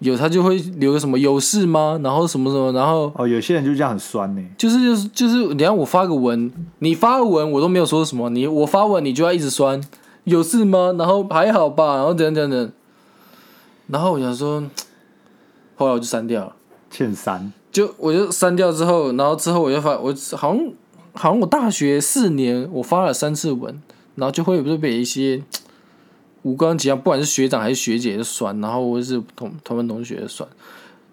[0.00, 1.98] 有他就会留个什么有事吗？
[2.02, 4.42] 然后什么什么，然后哦，有些人就这样很酸呢。
[4.58, 9.80] 就是就是就是，你看我发个文，你发个文我都没有说什么，你我发文你就要一直酸，
[10.24, 10.94] 有事吗？
[10.98, 12.72] 然后还好吧，然后等等等，
[13.86, 14.62] 然后我想说，
[15.76, 16.52] 后来我就删掉了，
[16.90, 20.72] 欠删，就我就删掉之后，然后之后我就发，我好像
[21.14, 23.80] 好像我大学四年我发了三次文，
[24.16, 25.42] 然后就会就被一些
[26.46, 30.48] 无关紧要，不管是学长还是学姐的酸，然后或者是同同班同学的酸，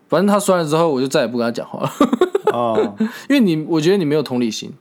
[0.08, 1.91] 反正他酸了之后，我就再也不跟他讲话了。
[2.54, 2.96] 哦，
[3.28, 4.72] 因为你，我觉得你没有同理心。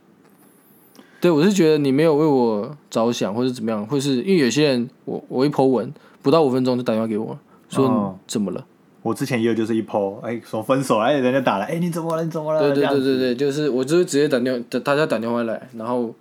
[1.22, 7.38] 对我是觉得你没有为我着想，或者怎么样，或是因为有些人，我我一 po 文不到五分钟就打电话给我，
[7.70, 8.66] 说怎么了？
[9.00, 12.22] 我之前也有就是一 PO，哎，说分手了，哎，人家打来，哎，你怎么了？
[12.22, 12.60] 你怎么了？
[12.60, 16.14] 对对对对对，就是我就是直接打电话，大家打电话来，然后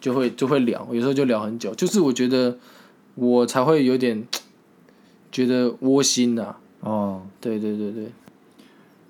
[0.00, 2.56] 就会就会聊，有时候就聊很久，就是我觉得
[3.20, 4.24] 我才会有点
[5.32, 8.06] 觉得窝心呐、哦，对对对对，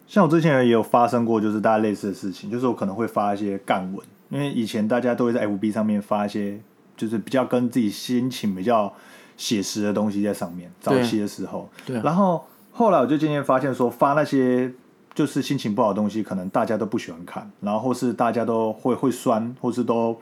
[0.07, 6.59] 像我之前也有发生过，就是大家类似的事情，就是我可能会发一些干文，因为以前大家都会在 FB 上面发一些，
[6.97, 8.93] 就是比较跟自己心情比较
[9.37, 10.73] 写实的东西在上面。
[10.81, 12.43] 早期的时候，对啊然后
[12.73, 14.73] 后来我就渐渐发现说，发那些
[15.15, 20.19] 就是心情不好的东西，可能大家都不喜欢看，然后或是大家都会会酸，或是都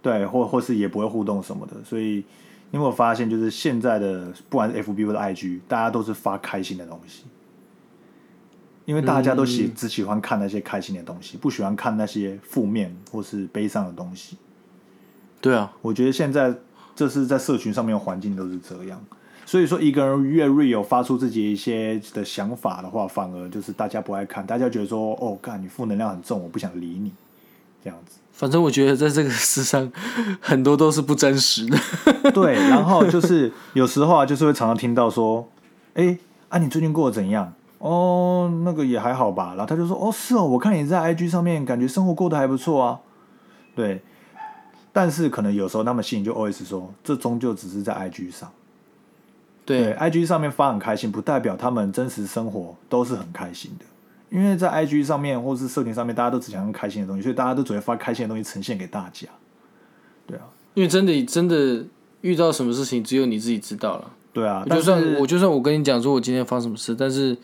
[0.00, 2.24] 对，或或是也不会互动什么的，所以。
[2.72, 7.24] 因为我发现，就是现在的不管是 FB 或者 IG，大家都是发开心的东西，
[8.84, 14.36] 因为大家都喜、只喜欢看那些开心的东西，不喜欢看那些负面或是悲伤的东西。
[15.40, 16.54] 对啊，我觉得现在
[16.94, 19.02] 这是在社群上面的环境都是这样，
[19.44, 27.12] 所以说一个人越 real 发出自己一些的想法的话，反而就是大家不爱看，大家觉得说哦，干你负能量很重，我不想理你，
[27.86, 28.18] 这样子。
[28.32, 29.90] 反正我觉得在这个世上
[30.40, 31.78] 很多都是不真实的。
[32.34, 35.48] 对，然后就是有时候啊，就是会常常听到说，
[35.94, 36.18] 哎，
[36.48, 37.52] 啊你最近过得怎样？
[37.78, 39.50] 哦，那个也还好吧。
[39.50, 42.98] 然后他就说，哦是哦，我看你在 IG 上面感觉生活过得还不错啊。
[43.76, 44.02] 对，
[44.92, 48.50] 但是可能有时候他们心里就 always 说，这终究只是在 IG 上。
[49.64, 53.84] 对对，IG 上面发很开心，不代表他们真实生活都是很开心的。
[54.30, 59.28] 因为在 IG 上面或是社群上面，大家都只想用开心的东西，所以大家都只会发开心的东西呈现给大家。
[60.26, 61.84] 对啊，因为真的真的
[62.22, 64.10] 遇到什么事情，只有你自己知道了。
[64.32, 67.36] 对啊，就算我就算我跟你讲说我今天发生什么事，但是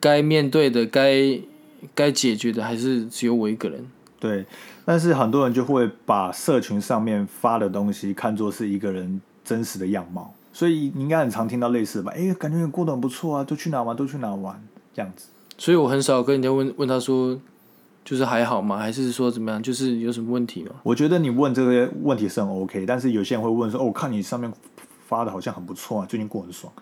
[0.00, 1.38] 该面对的、该
[1.94, 3.84] 该解决的，还是只有我一个人。
[4.18, 4.46] 对，
[4.84, 12.12] 但是很多人就会把社群上面发的东西看作是一个人真实的样貌，所以你应该很常听到类似的吧？
[12.16, 13.94] 哎，感觉你过得很不错啊，都去哪玩？
[13.94, 14.58] 都去哪玩？
[14.94, 15.26] 这样子。
[15.58, 17.38] 所以我很少跟人家问问他说，
[18.04, 18.76] 就是还好吗？
[18.78, 19.62] 还是说怎么样？
[19.62, 20.70] 就是有什么问题吗？
[20.82, 24.52] 我觉得你问这些问题是很 OK，但是有些人会问说：“哦，我看你上面
[25.06, 26.72] 发的好像很不错啊，最近过得很爽。”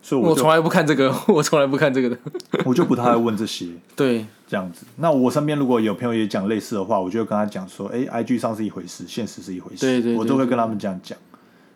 [0.00, 2.18] 所以我我从来不看这个， 我从来不看这个的。
[2.64, 4.86] 我就不太会问这些 对，这样子。
[4.96, 11.18] 那我身边如果有朋友也讲类似的话，我就会跟他讲说：“哎，IG 上是一回事，现实是一回事。”对对对我都会跟他们这样讲。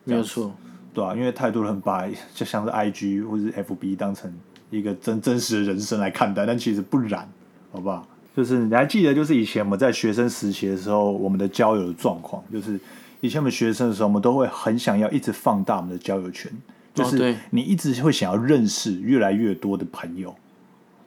[0.05, 0.55] 没有错。
[0.95, 4.33] 对啊，因为太多人把就像是 IG 或者是 FB 当成
[4.73, 7.29] 一个真真实的人生来看待，但其实不然，
[7.71, 8.05] 好不好？
[8.35, 12.81] 就是你还记得，就是以前我们在学生时期的时候，我们的交友的状况，就是
[13.21, 16.51] 以前我们学生的时候，我们都会很想要一直放大我们的交友圈，
[16.95, 20.35] 就是你一直会想要认识越来越多的朋友，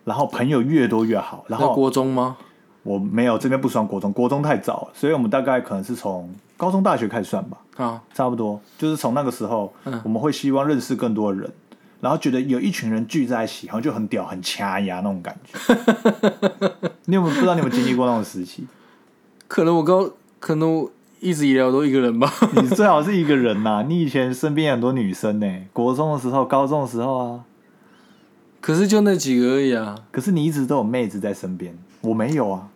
[0.04, 2.38] 然后朋友越多越好，然后国中吗？
[2.84, 7.58] 我没有这边不算国中，国中太早了，所以我们大概可能是从高中、大学开始算吧。
[7.78, 11.52] 啊，差不多，就是从那个时候，嗯我们会希望认识更多的人，
[12.02, 15.58] 然后觉得有一群人聚在一起，好像就很屌、很掐牙那种感觉。
[17.06, 18.66] 你有没有不知道你有没有经历过那种时期？
[19.48, 22.32] 可能我高，可能我一直以来我都一个人吧。
[22.62, 27.40] 你最好是一个人呐、你以前身边有很多女生呢、国中的时候、高中的时候啊，
[28.60, 29.96] 可是就那几个而已啊。
[30.12, 32.70] 可是你一直都有妹子在身边，我没有啊。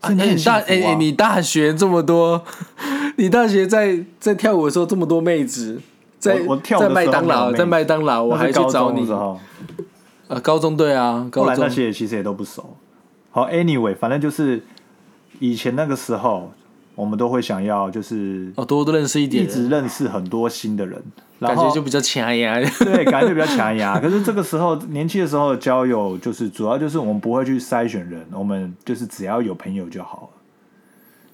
[0.00, 2.44] 啊，你大哎你大学这么多
[3.16, 5.80] 你大学在在跳舞的时候这么多妹子，
[6.22, 9.12] 在我我跳舞在的时候麦当劳，在麦当劳我还去找你高中的时。
[9.12, 9.40] 候，
[10.28, 12.76] 呃，高中对啊，后高中来那些其实也都不熟。
[13.32, 14.62] 好，anyway，反正就是
[15.40, 16.52] 以前那个时候，
[16.94, 21.02] 我们都会想要就是哦，多多认识一点一直，认识很多新的人，
[21.40, 22.60] 感觉就比较强呀。
[22.78, 23.98] 对，感觉就比较强牙。
[23.98, 30.40] 可是这个时候年轻的时候的交友，就是主要就是我们不会去筛选人，我们就是只要有朋友就好了。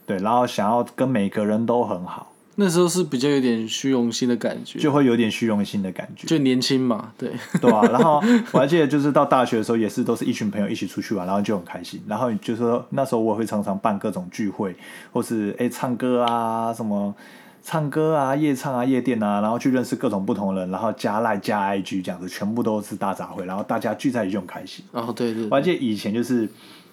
[0.06, 8.20] 对，然后想要跟每个人都很好，那时候是比较有点虚荣心的感觉，就会有点虚荣心的感觉，就年轻嘛，对，对啊、 然后
[8.52, 12.02] 我还记得，就是到大学的时候，也是都是一群朋友一起出去玩，然后就很开心。
[12.08, 14.74] 然后就是说那时候我也会常常办各种聚会，
[15.12, 17.14] 或是哎唱歌啊什么。
[17.60, 24.82] 唱歌啊，夜唱啊，夜店啊，然后去认识各种不同的人，然后加赖加 IG 这样子，全部都是大杂烩，然后大家聚在一起就很开心。
[24.92, 26.48] 哦，对对我还记得以前就是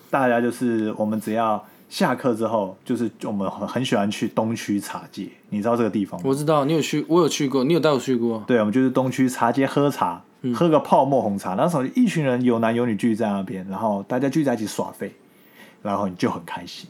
[0.10, 6.26] 大家就是我们只要下课之后，就是我们很很喜欢去东区茶街，你知道这个地方吗？
[6.28, 8.44] 我知道你有去，我有去过，你有带我去过。
[8.48, 10.22] 对，我们就是东区茶街喝茶，
[10.54, 11.54] 喝个泡沫红茶。
[11.54, 15.14] 那时候一群人有男有女聚在那边，然后大家聚在一起耍废，
[15.82, 16.90] 然后你就很开心。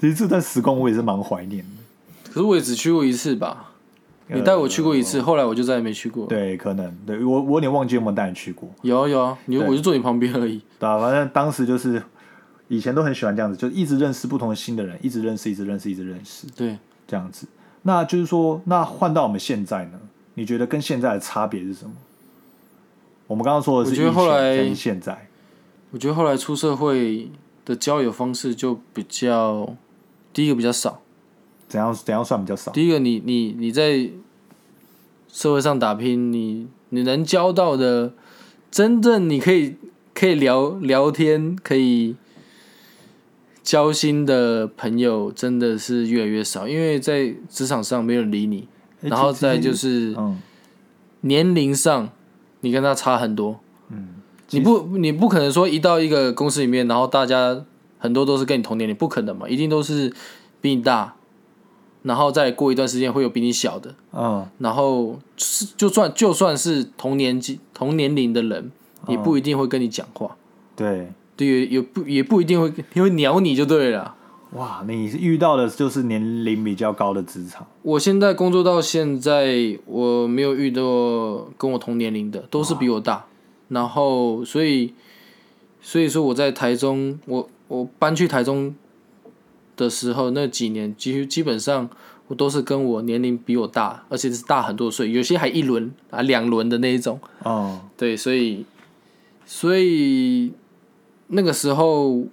[0.00, 2.30] 其实这段时光我也是蛮怀念的。
[2.32, 3.70] 可是我也只去过一次吧，
[4.26, 10.60] 你带我去过一次，后来我就再也没去过。，对，可能对我我有点忘记有没有带你去过，有啊有啊，你对我就坐你旁边而已。
[10.78, 12.02] 对啊、反正当时就是
[12.68, 16.46] 以前都很喜欢这样子，就一直认识不同的新的人，一直认识，一直认识，一直认识。
[16.56, 17.46] 对，这样子。
[17.82, 20.00] 那就是说，那换到我们现在呢？
[20.34, 21.92] 你觉得跟现在的差别是什么？
[23.26, 25.28] 我们刚刚说的是我觉得后来跟现在，
[25.90, 27.30] 我觉得后来出社会
[27.64, 29.76] 的交友方式就比较，
[30.32, 31.00] 第一个比较少。
[31.68, 32.70] 怎样怎样算比较少？
[32.72, 34.10] 第一个你，你你在
[35.28, 38.12] 社会上打拼，你你能交到的，
[38.70, 39.76] 真正你可以
[40.12, 42.16] 可以聊聊天，可以
[43.64, 48.68] 交心的朋友，真的是越来越少，因为在职场上没有人理你，
[49.00, 50.38] 然后再就是嗯。
[51.22, 52.10] 年龄上，
[52.60, 53.58] 你跟他差很多。
[53.88, 54.08] 嗯，
[54.50, 57.64] 你不你不可能说一到一个公司里面，然后大家
[57.96, 60.12] 很多都是跟你同年龄，不可能嘛，一定都是
[60.60, 61.14] 比你大，
[62.02, 64.46] 然后再过一段时间会有比你小的，嗯。
[64.58, 68.70] 然后是就算就算是同年纪同年龄的人，
[69.08, 70.36] 也不一定会跟你讲话，
[70.76, 74.14] 对，对，也也不也不一定会因为鸟你就对了。
[74.52, 80.82] 哇，你遇到的就是年龄比较高的职场，我现在工作到现在，我没有遇到
[81.58, 83.26] 跟我同年龄的，都是比我大。
[83.68, 84.94] 然后，所以，
[85.80, 88.72] 所以说我在台中，我我搬去台中
[89.76, 91.88] 的时候，那几年几乎基本上
[92.28, 97.18] 我都是跟我年龄比我大，而且是大很多岁，有些还一轮啊两轮的那一种。
[97.44, 98.64] 嗯，对，所以，
[99.44, 100.52] 所以
[101.34, 102.24] 那个时候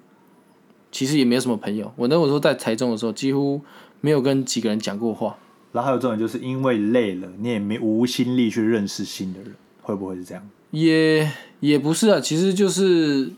[0.91, 1.91] 其实也没有什么朋友。
[1.95, 3.59] 我那个时候在台中的时候，几乎
[3.99, 5.37] 没有跟几个人讲过话。
[5.71, 10.43] 然后还有这种就是因为累了，你也没无心力去认识新的人，会不会是这样？
[10.71, 11.29] 也
[11.61, 13.31] 也不是啊，其实就是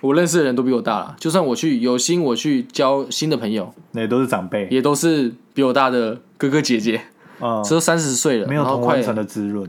[0.00, 1.16] 我认识的人都比我大了。
[1.18, 7.02] 就算我去有心我去交新的朋友，那也都是长辈，也都是比我大的哥哥姐姐，
[7.40, 9.68] 嗯，只有三十岁了，没有同温层的滋润，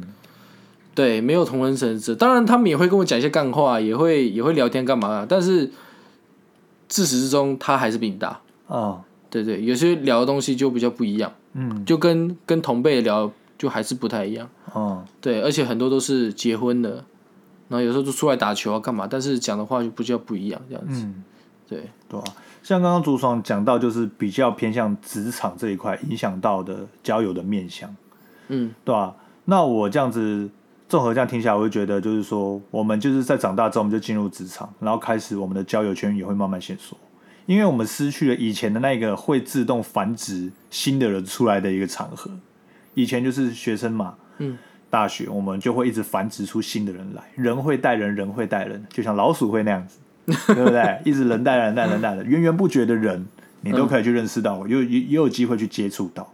[0.99, 2.13] 对，没有同温层次。
[2.13, 5.25] 当然，他们也会跟我讲一些干话，也会也会聊天干嘛的。
[5.25, 5.71] 但是
[6.89, 8.41] 自始至终，他还是比你大。
[8.69, 14.49] 嗯对对，有些聊的东西就比较不一样，嗯就跟跟同辈聊就还是不太一样。
[14.75, 17.05] 嗯，对，而且很多都是结婚的，
[17.69, 21.03] 然后有时候就出来打球啊干嘛，但是讲的话就不叫不一样这样子。
[21.03, 21.23] 嗯
[21.69, 22.23] 对，对啊，
[22.63, 27.95] 像刚刚朱爽讲到，就是比较偏向职场这一块影响到的交友的面向，
[28.47, 30.49] 嗯，对吧、那我这样子
[30.89, 36.97] 综合这样听起来，我会觉得就是说，我们就是在长大之后，我们就进入职场，然后开始我们的交友圈也会慢慢线索，
[37.45, 42.31] 因为我们失去了以前的那个会自动繁殖新的人出来的一个场合。
[42.95, 44.57] 以前就是学生嘛，嗯，
[44.89, 49.99] 大学我们就会一直繁殖出新的人来，人会带人，人会带人，就像老鼠会那样子，
[50.55, 50.99] 对不对？
[51.05, 53.23] 一直人带人，带人带人，源源不绝的人，
[53.61, 56.27] 你都可以去认识到，也有也也有机会去接触到，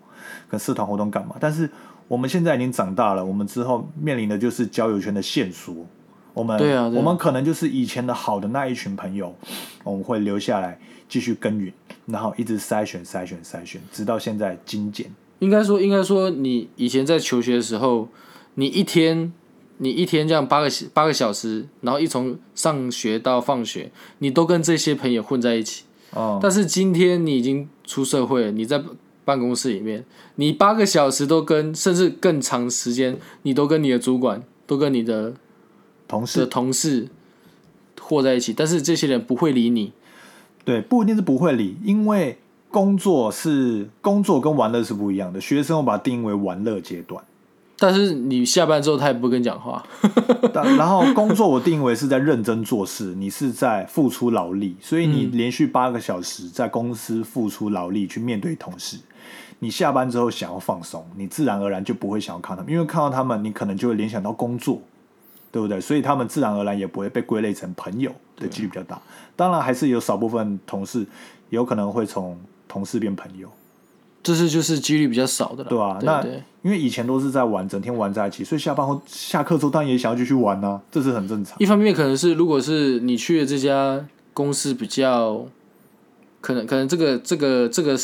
[0.49, 1.35] 跟社团活动干嘛？
[1.41, 1.69] 但是
[2.07, 5.73] 我们现在已经长大了，我们之后面临的就是交友圈的限缩。
[6.33, 9.33] 我们对啊对啊我们可能就是以前的好的那一群朋友，
[9.83, 11.71] 我们会留下来继续耕耘，
[12.05, 15.09] 然后一直筛选筛选筛选，直到现在精简。
[15.39, 18.09] 应该说应该说你以前在求学的时候，
[18.55, 19.31] 你一天
[19.77, 25.83] 你一天这样八个八个小时，然后一从上学到放学，你都跟这些朋友混在一起。
[26.11, 28.81] 哦、但是今天你已经出社会了，你在
[29.25, 35.33] 办公室里面，你八个小时都跟，甚至更长时间，你都跟你的主管，都跟你的的
[36.07, 37.07] 同事的同事
[37.99, 39.91] 和在一起，但是这些人不会理你。
[40.63, 42.37] 对，不一定是不会理，因为
[42.69, 47.23] 工作是工作跟玩乐是不一样的，学生我把它定义为玩乐阶段。
[47.77, 49.85] 但是你下班之后，他也不跟你讲话。
[50.53, 58.97] 然后工作我定义为是在认真做事，你是在付出劳力，所以你连续八个小时在公司付出劳力去面对同事。
[59.59, 64.81] 你下班之后想要放松，你自然而然就不会想要看他们，因为看到他们，你可能就会联想到工作，
[65.51, 65.79] 对不对？
[65.79, 69.01] 所以他们自然而然也不会被归类成朋友的几率比较大。
[69.35, 71.05] 当然，还是有少部分同事
[71.49, 72.37] 有可能会从
[72.67, 73.47] 同事变朋友，
[74.21, 81.55] 这是就是几率比较少的了，对吧、那对因为以前都是在玩，整天玩在一起，所以下班后下课之后当然也想要继续玩呢、这是很正常。
[81.59, 85.45] 一方面可能是如果是你去的这家公司比较，
[86.41, 87.95] 可能可能这个这个这个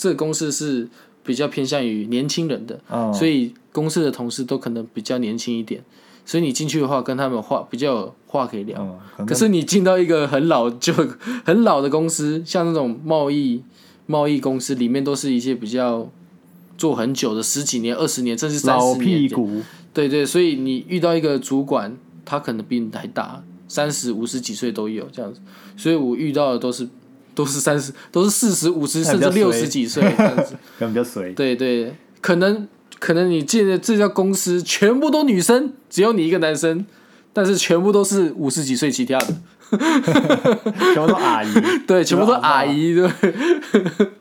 [0.00, 0.88] 这个公司是
[1.22, 5.84] 比较偏向于年轻人的，嗯，所以公司的同事都可能比较年轻一点，
[6.24, 8.80] 所以你进去的话跟他们话比较有话可以聊。
[8.80, 10.94] 嗯，可可是你进到一个很老就
[11.44, 13.62] 很老的公司，像那种贸易
[14.06, 16.10] 贸易公司，里面都是一些比较
[16.78, 18.98] 做很久的十几年、二十年，甚至三十年。
[19.00, 19.60] 屁股，
[19.92, 25.40] 对对，所以你遇到一个主管，他可能比你还大，三十五十几岁都有这样子。
[25.76, 26.88] 所以我遇到的都是
[27.40, 30.54] 都是三十，都是四十五十，甚至六十几岁 这样子。
[30.78, 31.32] 可能比较随。
[31.32, 36.84] 对对，可能可能你进的这家公司全部都女生，只有你一个男生，
[37.32, 39.26] 但是全部都是五十几岁起跳的。
[40.92, 41.48] 全部都 阿姨。
[41.86, 43.08] 对，全部都阿姨，对，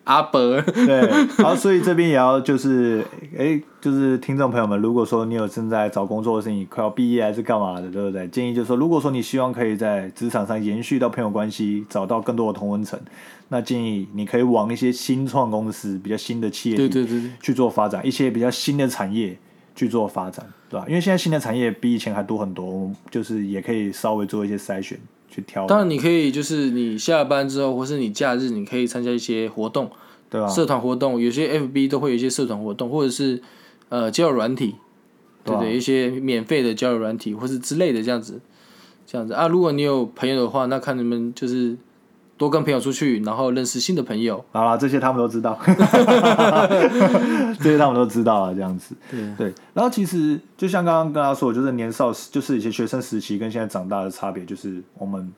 [0.03, 0.99] 阿伯，对，
[1.37, 3.03] 然后所以这边也要就是，
[3.35, 8.27] 哎，就是听众朋友们，如果说你有正在找工作，或是你快要毕业还是干嘛的，对不对？
[8.27, 12.99] 建议就是说，如果说你希望可以在职场上延续到朋友关系，找到更多的同温层，
[13.47, 19.35] 那建议你可以往一些新创公司、比较新的企业体对对对对，去做发展，一些比较新的产业
[19.79, 20.85] 去做发展，对吧？
[20.89, 29.89] 因为现在新的产业比以前还多很多，就是也可以稍微做一些筛选，去挑，当然你可以就是你下班之后，或是你假日，你可以参加一些活动，
[30.29, 30.49] 对吧？
[30.49, 33.41] 社团活动，有些 FB 都会有一些社团活动，或者是
[33.87, 34.75] 呃交友软体，
[35.45, 38.41] 对对一些免费的交友软体或是之类的这样子，
[39.07, 39.47] 这样子啊。
[39.47, 41.77] 如果你有朋友的话，那看你们就是
[42.39, 44.43] 多跟朋友出去，然后认识新的朋友。
[44.53, 45.59] 好啦，这些他们都知道，
[47.59, 48.95] 这些他们都知道了，这样子。
[49.11, 55.29] 对对，然后其实就像刚刚跟他说的，就是年少时，就是以前学生时期跟现在长大的差别，就是我们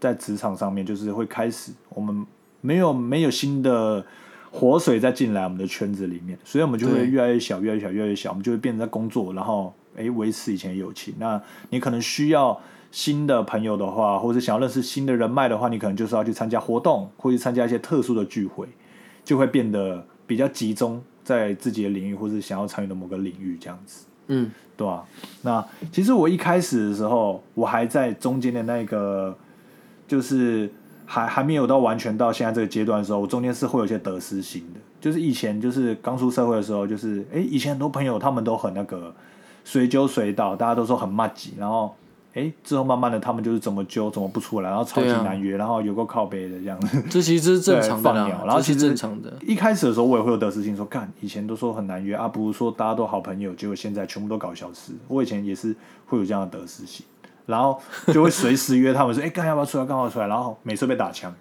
[0.00, 2.26] 在职场上面，就是会开始我们
[2.62, 4.02] 没有没有新的
[4.50, 11.12] 活水再进来我们的圈子里面，所以我们就会越来越小，越来越小，越来越小，我们就会变成在工作，然后诶维持以前的友情。
[11.18, 12.58] 那你可能需要
[12.90, 18.66] 新的朋友的话，或者想要认识新的人脉的话，你可能就是要去参加活动，或者参加一些特殊的聚会，
[19.24, 24.06] 就会变得比较集中在自己的领域，或是想要参与的某个领域这样子。
[24.28, 25.04] 嗯，对吧、
[25.40, 29.34] 那其实我一开始的时候，我还在中间的那个，
[30.06, 30.70] 就是
[31.06, 34.80] 还还没有到完全到现在这个阶段的时候，我中间是会有些得失心的。
[35.00, 39.14] 就是以前就是刚出社会的时候，就是哎，以前很多朋友他们都很那个
[39.64, 41.94] 随揪随到，大家都说很骂吉，然后
[42.38, 47.02] 哎之后慢慢的他们就是怎么揪怎么不出来，然后超级难约，然后有个靠背的这样子。
[47.10, 49.32] 这其实是正常的放鸟，然后其实正常的。
[49.46, 54.92] 一开始的时候，我也会有得失心，说干以前都说很难约啊，不如说大家都好朋友，结果现在全部都搞消失。
[55.08, 55.74] 我以前也是
[56.06, 57.04] 会有这样的得失心，
[57.46, 57.80] 然后
[58.12, 61.34] 就会随时约他们说，哎、干要不要出来，干要不要出来，然后每次被打枪，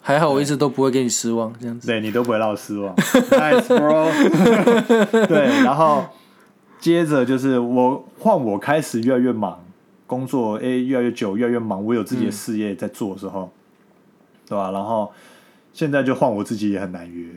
[0.00, 1.86] 还好我一直都不会给你失望，这样子。
[1.86, 4.10] 对你都不会让我失望，nice bro。
[5.26, 6.04] 对，然后
[6.78, 9.60] 接着就是我换我开始越来越忙，
[10.10, 13.48] 工作哎、越来越久，越来越忙，我有自己的事业在做的时候，
[14.48, 15.12] 对吧、然后
[15.72, 17.28] 现在就换我自己也很难约，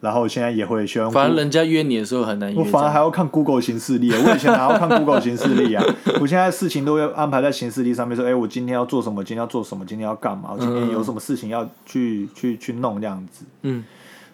[0.00, 2.58] 然后现在也会希望反正人家约你的时候很难约。
[2.58, 5.84] 我反而还要看 Google 行事历，我以前还要看 Google 行事历啊？
[6.18, 13.84] 我现在事情都要安排在行事历上面，说，哎、我今天要做什么，今天要做什么，今天要干嘛，我今天有什么事情要去去去弄这样子，嗯，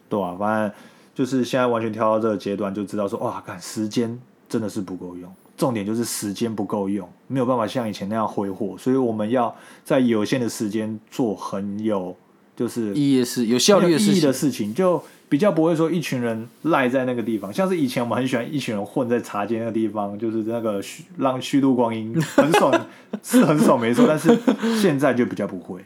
[0.08, 0.72] 对吧、反正
[1.14, 4.16] 就是现在完全跳到这个阶段，就知道说，哇，看时间
[4.48, 12.16] 真的是不够用，重点就是时间不够用，没有办法像以前那样挥霍，所以我们要在有限的时间做很有
[12.56, 14.32] 就是意义的事有效率的事情意义的。
[14.32, 17.52] 事情，就比较不会说一群人赖在那个地方。
[17.52, 22.86] 像是以前我们很喜欢一群人混在茶街那个地方，就是那个虚让虚度光阴，很爽，
[23.22, 24.04] 是很爽没错。
[24.06, 24.38] 但是
[24.80, 25.80] 现在就比较不会，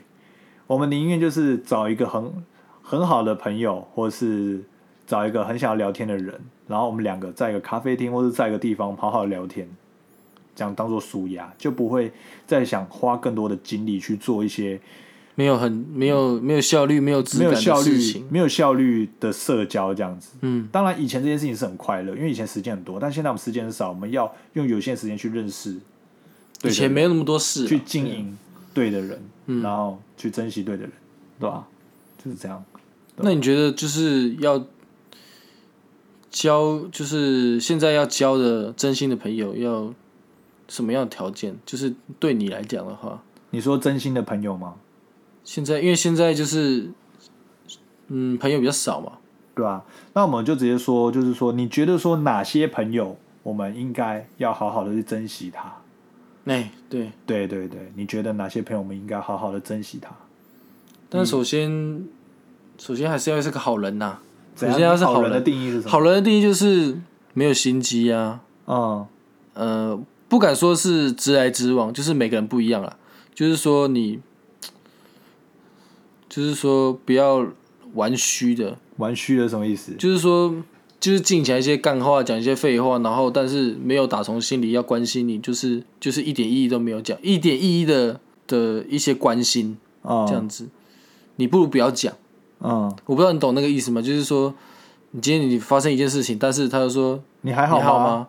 [0.67, 2.33] 我们宁愿就是找一个很
[2.83, 4.65] 很好的朋友，或是
[5.07, 9.69] 找一个很想要聊天的人，然后我们两个在一个咖啡厅或者在一个地方好好聊天。
[10.55, 12.11] 这样当做舒压，就不会
[12.47, 14.81] 再想花更多的精力去做一些
[15.35, 20.31] 没有很没有没有效率、没有质没感的有效率事情。、没有效率的社交这样子。
[20.41, 25.77] 嗯，当然，以前这件事情是很快乐，因为以前时间很多，但现在我们时间很少，我们要用有限时间去认识
[26.63, 28.39] 以前没有那么多事啊，去经营
[28.73, 30.93] 对的人，嗯然后去珍惜对的人，
[31.39, 31.69] 对吧？
[32.25, 32.65] 就是这样。
[33.17, 34.59] 那你觉得就是要
[36.37, 39.91] 交，就是现在要交的真心的朋友要
[40.69, 41.57] 什么样的条件？
[41.65, 44.75] 就是对你来讲的话，你说真心的朋友吗？
[45.45, 46.91] 现在因为现在就是
[48.09, 49.13] 嗯朋友比较少嘛，
[49.55, 55.75] 对吧、那我们就直接说，就是说，你觉得说哪些朋友我们应该要好好的去珍惜他？
[56.45, 60.15] 哎、对，对对对，你觉得哪些朋友我们应该好好的珍惜他？
[61.09, 62.05] 但首先、
[62.77, 64.19] 首先还是要是个好人呐、
[64.57, 65.91] 首先要是好人的，定义是什么？
[65.91, 66.99] 好人的定义就是
[67.35, 69.07] 没有心机啊，嗯
[69.53, 72.97] 呃，不敢说是直来直往，就是每个人不一样啦。
[73.35, 74.19] 就是说你，
[76.29, 77.47] 就是说不要
[77.93, 79.93] 玩虚的，玩虚的什么意思？
[79.99, 80.55] 就是说
[80.99, 90.69] 就是尽起来一些干话，讲一些废话，然后但是没有打从心里要关心你，就是就是一点意义都没有讲，一点意义的的一些关心嗯这样子，
[91.37, 92.15] 你不如不要讲。
[92.61, 94.01] 嗯，我不知道你懂那个意思吗？
[94.01, 94.53] 就是说
[95.13, 97.79] 你今天你发生一件事情，但是他就说你还好？
[97.99, 98.29] 吗？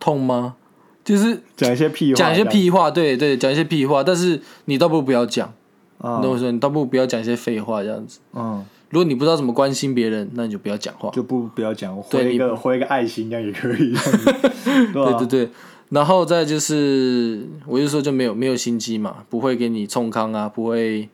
[0.00, 0.56] 痛吗？
[1.04, 5.52] 就是讲一些屁话，讲一些屁话，对对，讲一些屁话，但是你倒不如不要讲，
[5.98, 6.50] 你懂我说？
[6.50, 8.20] 你倒不如不要讲一些废话这样子。
[8.34, 11.12] 嗯如果你不知道怎么关心别人，那你就不要讲话嗯，。
[11.12, 13.92] 就不不要讲，对你回一个回一个爱心，这样也可以，
[14.94, 15.26] 对对？
[15.26, 15.50] 对，
[15.90, 21.06] 然后再就是，我就说就没有没有心机嘛，不会给你冲康啊，不会，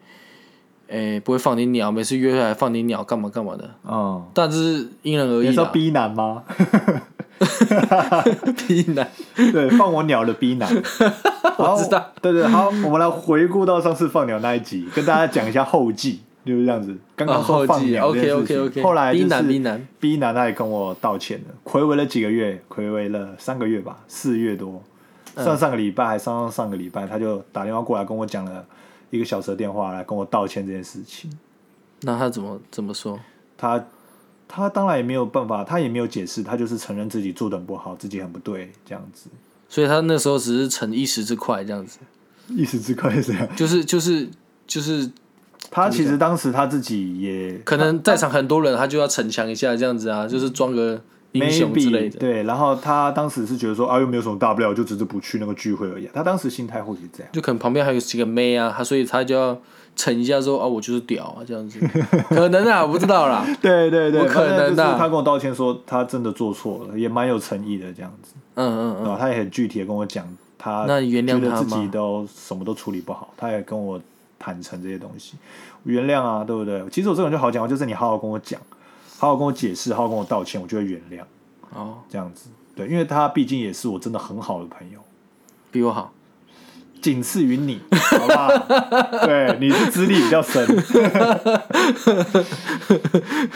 [0.94, 3.68] 诶、不会放你鸟，每次约下来放你鸟，干嘛干嘛的。
[3.82, 5.50] 哦，但这是因人而异啦。
[5.50, 6.44] 你说逼男吗？
[8.66, 10.68] 逼男，对，放我鸟的逼男。
[11.58, 12.12] 我知道。
[12.22, 16.96] 对对，好，我们来回顾到上次放鸟那一集，跟大家讲一下后记，就是这样子。
[17.16, 24.80] 刚刚说放鸟这件事情 OK，OK，OK 后来就是逼男逼男逼男他也跟我道歉了，暌违了几个月，暌违了三个月吧，四月多，
[25.34, 28.64] 嗯上上个礼拜还上上上个礼拜，他就打电话过来跟我讲了
[29.14, 31.30] 一个小时的电话来跟我道歉这件事情。
[32.00, 33.18] 那他怎么怎么说？
[33.56, 33.86] 他
[34.48, 39.30] 他当然也没有办法，他也没有解释，他就是承认自己做的不好，自己很不对这样子。
[39.68, 41.98] 所以他那时候只是逞一时之快这样子，
[42.48, 43.56] 一时之快是这样。
[43.56, 44.28] 就是就是
[44.66, 45.10] 就是，
[45.70, 51.00] 他其实当时他自己也可能在场很多人，他就要逞强一下这样子啊，就是装个
[51.34, 52.18] 英雄之类 maybe 的。
[52.18, 56.08] 对，然后他当时是觉得说啊，又没有什么大不了，就只是不去那个聚会而已。
[56.12, 57.32] 他当时心态或许是这样。
[57.32, 59.56] 就可能旁边还有几个妹啊，他所以他就要
[59.96, 61.78] 逞一下说啊，我就是屌啊这样子，
[62.30, 63.44] 可能啊，我不知道啦。
[63.60, 69.16] 对对对，不可能的他跟我道歉说他真的做错了，也蛮有诚意的这样子，嗯嗯嗯？
[69.18, 70.26] 他也很具体的跟我讲，
[70.58, 74.00] 他那你原谅他自己都什么都处理不好，他也跟我
[74.38, 75.34] 坦诚这些东西，
[75.84, 76.82] 原谅啊，对不对？
[76.90, 78.60] 其实我这种就好讲，就是你好好跟我讲，
[79.24, 81.22] 好好跟我解释，好好跟我道歉，我就会原谅
[81.74, 82.50] 哦，这样子。
[82.76, 84.98] 对，因为他毕竟也是我真的很好的朋友。
[85.70, 86.12] 比我好。
[87.00, 88.48] 仅次于你，好不好？
[89.26, 90.66] 对，你是资历比较深，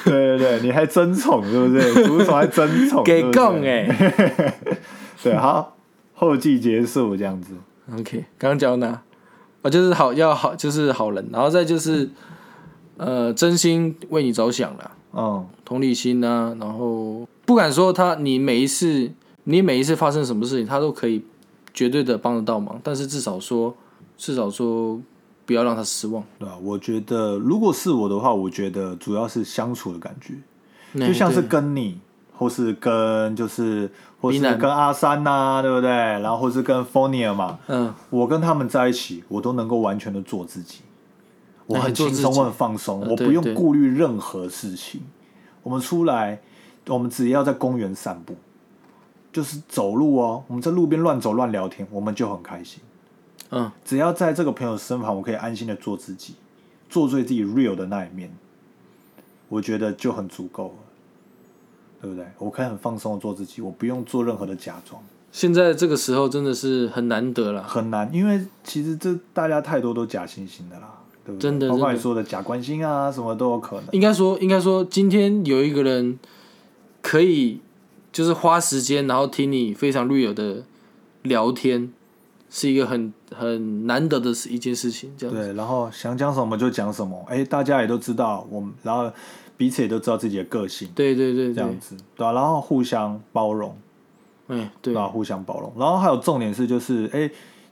[0.05, 2.05] 对对对，你还争宠，对不对？
[2.05, 4.59] 主宠还争宠，给对不对供哎。
[5.23, 5.77] 对，好，
[6.15, 7.55] 后记结束这样子
[7.99, 9.03] ，OK，刚刚讲到哪？
[9.63, 12.11] 啊，就是好要好，就是好人，然后再就是
[12.99, 19.11] 呃，真心为你着想了，嗯，同理心啊，然后不敢说他你每一次
[19.45, 21.23] 你每一次发生什么事情，他都可以
[21.73, 23.75] 绝对的帮得到忙，但是至少说
[24.17, 25.01] 至少说
[25.47, 26.57] 不要让他失望，对吧？
[26.63, 30.35] 我觉得如果是我的话，我觉得主要是相处的感觉，
[31.03, 31.99] 哎就像是跟你，
[32.37, 33.91] 或是跟就是，
[34.21, 35.89] 或是跟阿三呐、对不对？
[35.91, 40.81] 然后或是跟 f o n i a 嘛，嗯，我跟他们在一起，我都能够完全的做自己，
[41.69, 45.03] 我哎很轻松，我很放松，呃我不用顾虑任何事情。
[45.63, 46.41] 我们出来，
[46.87, 48.35] 我们只要在公园散步，
[49.31, 52.81] 就是走路哦，我们在路边乱走乱聊天，我们就很开心。
[53.51, 56.37] 嗯，只要在这个朋友身旁，我可以安心的做自己，
[56.89, 58.35] 做最自己 real 的那一面，
[59.51, 60.75] 我觉得就很足够了，
[62.01, 62.27] 对不对？
[62.39, 65.03] 我可以很放松的做自己，我不用做任何的假装。
[65.31, 70.98] 现在这个时候真的是很难得了，很难，因为其实这大家太多都假惺惺的啦，
[71.29, 71.43] 对不对？
[71.43, 73.85] 真的包括你说的假关心啊，什么都有可能。
[73.93, 76.19] 应该说应该说今天有一个人
[77.03, 77.61] 可以
[78.11, 80.65] 就是花时间，然后听你非常 real 的
[81.23, 81.93] 聊天，
[82.49, 85.43] 是一个很很难得的事一件事情，这样子。
[85.43, 89.13] 对，然后想讲什么就讲什么，哎，大家也都知道我们，然后
[89.59, 93.77] 彼此也都知道自己的个性，对对对对这样，子，对啊，然后互相包容，
[94.47, 95.71] 哎对对吧、互相包容。
[95.77, 97.31] 然后还有重点是，就是哎，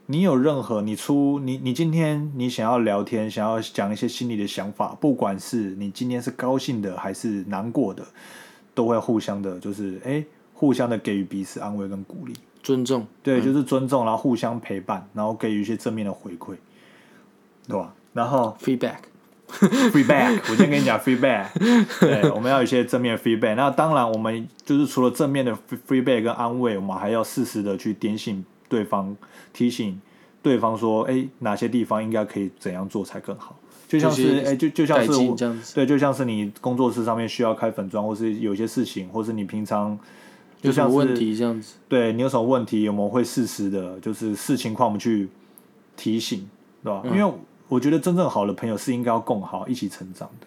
[0.08, 8.06] 你有任何你出你你今天你想要聊天，想要讲一些心里的想法，不管是你今天是高兴的还是难过的，
[8.72, 12.32] 都会互相的，就是哎，互相的给予彼此安慰跟鼓励。
[12.62, 16.54] 尊重，对，就是尊重，然后互相陪伴，然后给予一些正面的回馈，
[17.66, 17.92] 对吧？
[18.12, 21.46] 然后 feedback，feedback， 我先跟你讲 feedback，
[22.00, 23.56] 对，我们要有一些正面 feedback。
[23.56, 25.56] 那当然，我们就是除了正面的
[25.88, 29.16] feedback 跟安慰，我们还要适时的去点醒对方，
[29.52, 30.00] 提醒
[30.42, 33.56] 对方说，哎，哪些地方应该可以怎样做才更好。
[33.88, 35.36] 就像是，哎，就就像是我，
[35.72, 39.96] 对，就像是你工作室上面需要开粉妆，或是有些事情，或是你平常
[40.62, 45.28] 有什么问题这样子，对你有什么问题，我们会适时的，就是视情况我们去
[45.96, 46.48] 提醒，
[46.82, 47.02] 对吧？
[47.04, 47.32] 因为
[47.68, 50.46] 我觉得真正好的朋友是应该要共好，一起成长的，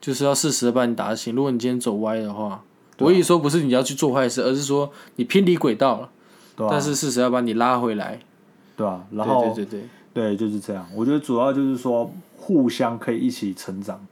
[0.00, 1.34] 就是要适时的把你打醒。
[1.36, 2.64] 如果你今天走歪的话，
[2.98, 6.10] 我意思说不是你要去做坏事，而是说你偏离轨道了，
[6.68, 8.18] 但是事实要把你拉回来，
[8.76, 9.06] 对吧？
[9.12, 9.88] 然后，对对对。
[10.12, 10.84] 对，就是这样。
[10.92, 14.04] 我觉得主要就是说，互相可以一起成长。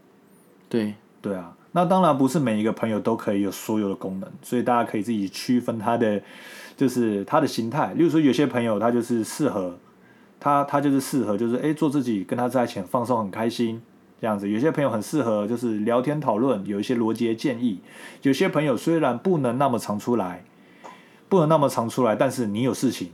[0.68, 1.52] 对，对啊。
[1.72, 6.22] 那当然不是每一个朋友都可以有所有的功能，所以大家可以自己区分他的，
[6.76, 7.92] 就是他的心态。
[7.94, 9.76] 例如说，有些朋友他就是适合
[10.38, 13.82] 他，他就是适合就是哎做自己，跟他在一起很放松很开心
[14.20, 14.48] 这样子。
[14.48, 17.80] 有些朋友很适合就是聊天讨论，有一些逻辑的建议。
[18.22, 20.44] 有些朋友虽然不能那么常出来，
[21.28, 23.10] 不能那么常出来，但是你有事情。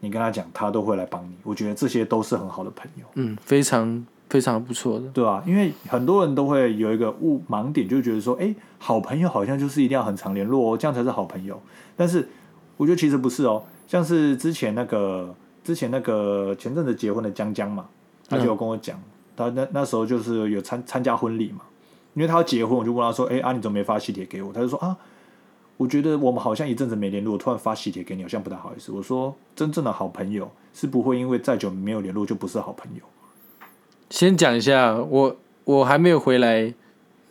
[0.00, 1.32] 你跟他讲，他都会来帮你。
[1.42, 3.06] 我觉得这些都是很好的朋友。
[3.14, 5.42] 嗯，非常非常不错的，对吧？
[5.46, 11.58] 因为很多人都会有一个误盲点，就觉得说，哎，好朋友好像就是一定要很常联络哦，这样才是好朋友。
[11.96, 12.28] 但是
[12.76, 13.64] 我觉得其实不是哦。
[13.88, 17.86] 像是之前那个之前那个前阵子结婚的江江嘛，
[18.28, 19.00] 他就有跟我讲，
[19.34, 21.62] 他那那时候就是有参参加婚礼嘛，
[22.12, 24.52] 因为他要结婚，我就问他说，哎，啊你怎么没发喜帖给我？
[24.52, 24.94] 他就说啊。
[25.76, 28.90] 我觉得我们好像一阵子没联络，突然发喜帖给你，好像不太好意思。
[28.92, 33.02] 我说，真正的好朋友是不会因为再久没有联络就不是好朋友。
[34.08, 36.72] 先讲一下，我我还没有回来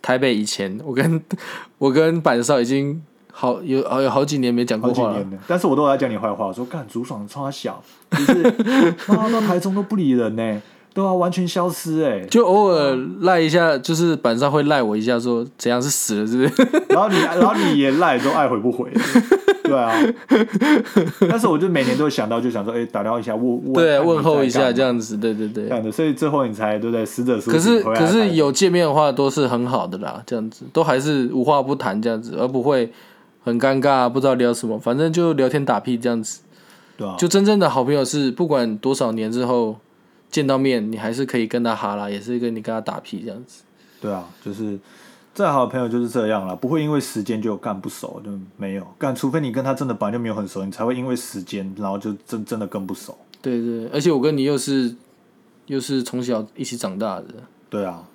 [0.00, 1.20] 台北以前，我跟
[1.78, 5.26] 我跟板少已经好有好有好几年没讲过话了。
[5.48, 8.42] 但是我都在讲你坏话，我说干竹爽超小，就是
[9.08, 10.62] 到到台中都不理人呢。
[10.96, 16.68] 都要完全消失哎，就偶尔赖一下，就是板上会赖我一下，说怎样是死了，是不是？
[16.88, 18.90] 然后你，然后你也赖，都爱回不回，
[19.62, 19.92] 对啊。
[21.28, 25.92] 但是我就每年都会想到，就想说，哎，打电话一下问问，对，问候一下这样子，对对对，这样的。
[25.92, 32.90] 所以最后你才都在死者可是可是有见面的话都是很好的啦，这样子都还是无话不谈这样子，而不会
[33.44, 36.40] 很尴尬，不知道聊什么，反正就聊天打屁这样子。
[36.96, 39.76] 对啊，就真正的好朋友是不管多少年之后。
[40.30, 43.62] 见到面，你还是可以跟他哈啦，也是跟你跟他打屁这样子。
[44.00, 44.78] 对啊，就是
[45.32, 49.14] 再好的朋友就是这样了，不会因为时间就干不熟，就没有干。
[49.14, 53.16] 除非你跟他真的本来就没有很熟，你才会因为时间，然后就真真的跟不熟。
[53.40, 54.94] 对对，而且我跟你又是
[55.66, 57.26] 又是从小一起长大的。
[57.70, 58.06] 对啊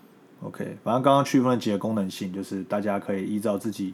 [0.44, 3.94] ，OK，反正刚刚区分了几个功能性，就是大家可以依照自己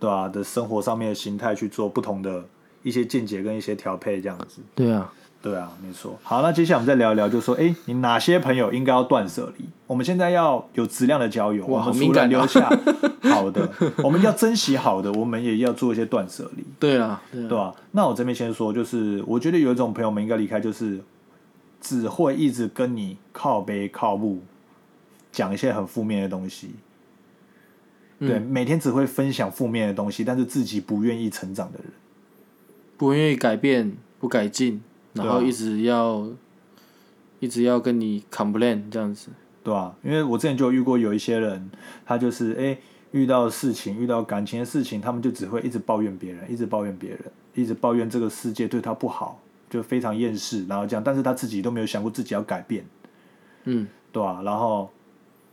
[0.00, 2.44] 对啊的生活上面的形态去做不同的
[2.82, 4.60] 一些见解跟一些调配，这样子。
[4.74, 5.12] 对啊。
[5.42, 6.16] 对啊，没错。
[6.22, 9.64] 好，那接下来我们再聊一聊，就是说，哎，你哪些朋友应该要断舍离？
[9.88, 12.70] 我们现在要有质量的交友，我们除了留下
[13.28, 13.68] 好的，
[14.04, 16.64] 我们要珍惜好的，我们也要做一些断舍离。
[16.78, 17.74] 对啊，对吧？
[17.90, 21.00] 那我这边先说，就是我觉得有一种朋友们应该离开，就是
[21.80, 24.40] 只会一直跟你靠背靠步，
[25.32, 26.70] 讲一些很负面的东西。
[28.20, 31.88] 对，每天只会分享负面的东西，但是自己不愿意成长的人，
[32.96, 34.80] 不愿意改变，不改进。
[35.14, 36.26] 然后一直要，
[37.40, 39.28] 一直要跟你 complain 这样子，
[39.62, 41.70] 对啊，因为我之前就遇过有一些人，
[42.04, 42.78] 他就是哎
[43.10, 47.20] 遇到事情，遇到感情的事情，他们就只会一直抱怨别人，一直抱怨别人，
[47.54, 49.38] 一直抱怨这个世界对他不好，
[49.68, 52.84] 就非常厌世，然后这样，但是他自己都没有想过自己要改变，
[53.64, 54.90] 嗯，对啊，然后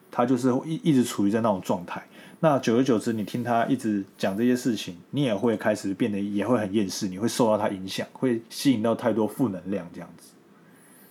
[0.10, 2.01] 他就是一一直处于在那种状态。
[2.42, 10.30] 那久而久之，你听他一直讲这些事情，你也会开始变得也会很厌世，你会受到他影响，会吸引到太多负能量这样子。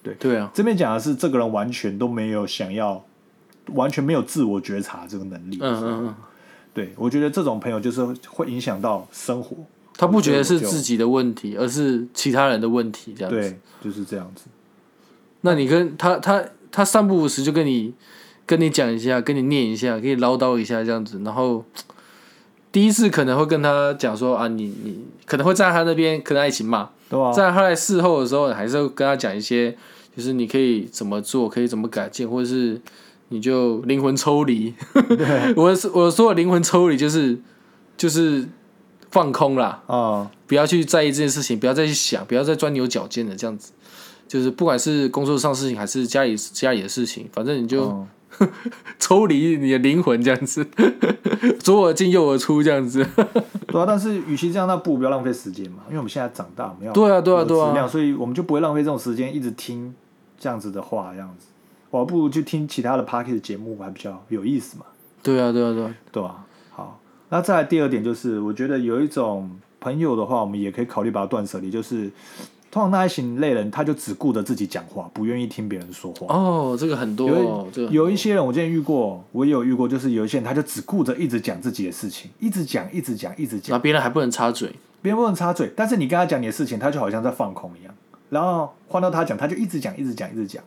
[0.03, 3.05] 对对啊，这边讲的是这个人完全都没有想要，
[3.75, 5.59] 完全没有自我觉察这个能力。
[5.61, 6.15] 嗯嗯嗯。
[6.73, 9.55] 对，我觉得这种朋友就是会影响到生活。
[9.99, 13.39] 他不觉得是自己的问题，而是其他人的问题，这样子。
[13.39, 14.45] 对，就是这样子。
[15.43, 17.93] 那你跟他，他他三不五时就跟你。
[18.49, 21.21] 跟你讲一下，跟你念一下，可以唠叨一下这样子。
[21.23, 21.63] 然后
[22.73, 27.31] 第一次可能会跟他讲说啊，你你可能会在他那边跟他一起骂，对吧？
[27.31, 29.77] 在他来事后的时候，还是跟他讲一些，
[30.17, 32.81] 就是你可以怎么做，可以怎么改进，或者是
[33.29, 34.73] 你就灵魂抽离。
[35.55, 37.39] 我是我说的灵魂抽离，就是
[37.99, 38.49] 就是
[39.11, 43.73] 放空啦，啊，不要去在意这件事情，不要再去想，不要再钻牛角尖的这样子。
[44.27, 48.07] 就是不管是工作上事情，还是家里家里的事情，反正你就。
[48.99, 50.67] 抽离你的灵魂这样子，
[51.61, 53.07] 左耳进右耳出这样子。
[53.69, 55.79] 对啊，但是与其这样，那不如不要浪费时间嘛。
[55.89, 59.95] 因为我们现在长大，我们要对啊对啊对啊，所以我们就不会浪费这种时间，一直听
[60.39, 61.47] 这样子的话，这样子。
[61.91, 64.85] 我还不如去听其他的 p a r k e 的节目，还比较有意思嘛，
[65.23, 72.11] 对啊，对啊，对啊，对啊、好，那再来第二点就是，我觉得有一种朋友的话，我们也可以考虑把它断舍离，就是
[72.71, 76.27] 通常那一型类人，他就只顾着自己讲话，不愿意听别人说话。
[76.29, 87.95] 哦，这个很多、哦，这个有一些人，我之前遇过，我也有遇过，就是有一些人他就只顾着一直讲自己的事情，一直讲，一直讲，一直然讲后，别人还不能插嘴，别人不能插嘴，但是你跟他讲你的事情，他就好像在放空一样。
[88.29, 90.63] 然后换到他讲，他就一直讲，一直讲，一直讲。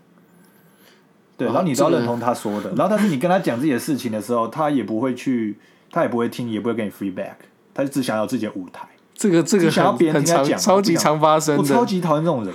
[1.37, 5.55] 对，哦然后你都要这个认同他说的，然后但是你跟他讲自己的事情的时候，他也不会去，
[5.91, 7.35] 他也不会听，也不会给你 feedback，
[7.75, 8.87] 他就只想要自己的舞台。
[9.21, 12.51] 这个这个只想要别人很很常听他讲超级常发生我超，级讨厌这种人。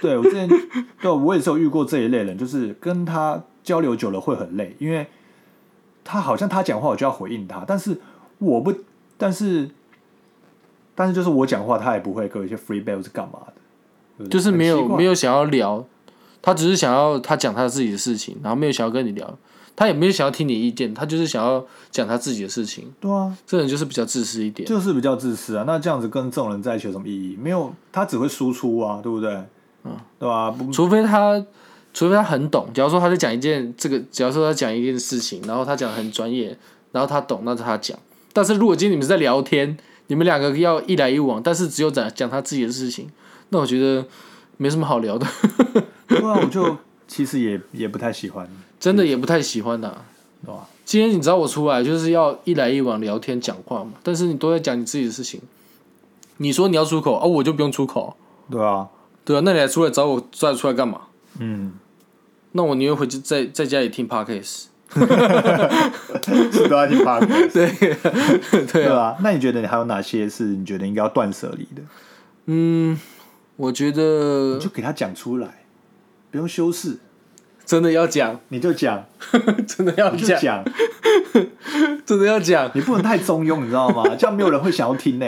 [0.00, 0.48] 对我之前，
[1.00, 5.06] 对我也是有遇过这一类人，就是跟他交流久了会很累，因为
[6.02, 8.00] 他好像他讲话我就要回应他，但是
[8.38, 8.72] 我不，
[9.18, 9.68] 但是
[10.94, 13.40] 但是就是我讲话他也不会给我一些 free b a l 是干嘛
[14.18, 15.84] 的，就是没有没有有想要聊，
[16.40, 19.38] 他只是想要他讲他自己的事情，然后没有想要跟你聊，
[19.76, 24.66] 他也没有想要听你意见，他就是想要讲他自己的事情，对啊，这人就是比较自私一点。
[24.66, 25.64] 就是比较自私啊。
[25.66, 27.36] 那这样子跟这种人在一起有什么意义？
[27.38, 29.30] 没有，他只会输出啊，对不对？
[29.84, 31.44] 嗯，对吧、不除非他，
[31.92, 32.68] 除非他很懂。
[32.74, 36.56] 假如说他在讲一件这个，假如说他讲一件事情，然后他讲得很专业，
[36.92, 37.96] 然后他懂，那是他讲。
[38.32, 39.76] 但是如果今天你们是在聊天，
[40.08, 43.10] 你们两个要一来一往，但是只有讲讲他自己的事情，
[43.50, 44.04] 那我觉得
[44.56, 45.26] 没什么好聊的，
[46.08, 48.48] 对啊，我就其实也也不太喜欢，
[48.78, 50.04] 真的也不太喜欢的、
[50.44, 50.68] 对吧？
[50.84, 55.40] 今天你找我出来就是要一来一往聊天讲话嘛，但是你都在讲你自己的事情，
[56.36, 58.16] 你说你要出口啊，我就不用出口，
[58.50, 58.88] 对啊，
[59.24, 61.02] 对啊，那你还出来找我出来出来干嘛？
[61.38, 61.72] 嗯，
[62.52, 64.66] 那我宁愿回去在在家里听 podcast。
[64.96, 71.82] 是都要去 p a r k 对对啊，对啊，那你觉得你还有哪些是你觉得应该要断舍离的？
[72.46, 72.96] 嗯，
[73.56, 75.64] 我觉得你就给他讲出来，
[76.30, 76.98] 不用修饰，
[77.66, 79.04] 真的要讲，你就讲，
[79.66, 80.64] 真的要你就讲，讲，
[82.06, 82.70] 真的要讲。
[82.74, 84.04] 你不能太中庸，你知道吗？
[84.16, 85.26] 这样没有人会想要听呢、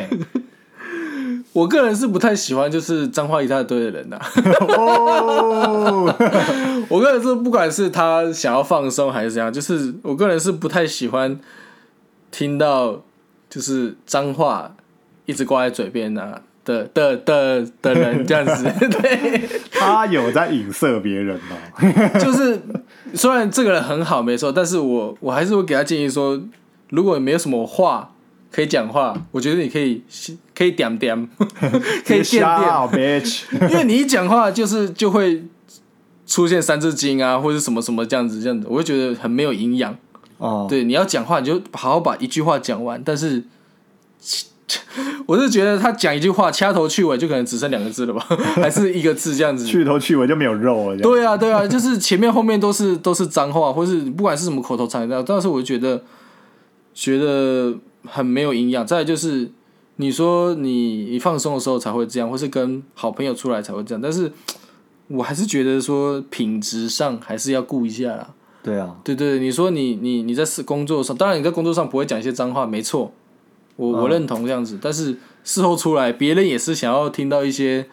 [1.53, 4.18] 我个人是不太喜欢就是脏话一大堆的人呐、
[4.68, 6.14] 哦，
[6.89, 11.41] 我个人是不管是他想要放松还是怎样，就是我个人是不太喜欢
[12.30, 13.03] 听到
[13.51, 14.76] 就是脏话
[15.26, 18.64] 一直挂在嘴边呐、的的的的人这样子。
[19.00, 19.40] 对，
[19.72, 22.18] 他有在影射别人哦。
[22.20, 22.60] 就是
[23.14, 26.38] 虽然这个人很好没错，但是我我还是会给他建议说，
[26.90, 28.12] 如果你没有什么话
[28.52, 30.02] 可以讲话，我觉得你可以
[30.54, 31.28] 可以点点，
[32.04, 33.44] 可以垫垫，Shut up, bitch。
[33.70, 35.44] 因为你一讲话就是就会
[36.26, 39.96] 出现三字经啊，或者什么什么这样子这样子，我会觉得很没有营养。
[40.36, 43.44] 哦，对，你要讲话你就好好把一句话讲完，但是。
[45.26, 48.24] 我是觉得他讲一句话掐头去尾就可能只剩两个字了吧，
[48.56, 49.64] 还是一个字这样子。
[49.64, 50.96] 去头去尾就没有肉了。
[50.98, 56.02] 对啊，对啊，就是前面后面都是都是脏话，或是不管是什么口头禅调，但是我觉得
[56.94, 57.74] 觉得
[58.06, 58.86] 很没有营养。
[58.86, 59.50] 再来就是
[59.96, 64.32] 你说你你放松的时候才会这样，或是跟好朋友出来才会这样，但是
[65.08, 68.28] 我还是觉得说品质上还是要顾一下啦。
[68.62, 73.12] 对啊，对对，你说你你你在是工作上，当然你在工作上不会讲一些脏话，没错，
[73.78, 74.78] 我我嗯认同这样子。
[74.82, 77.86] 但是事后出来，别人也是想要听到一些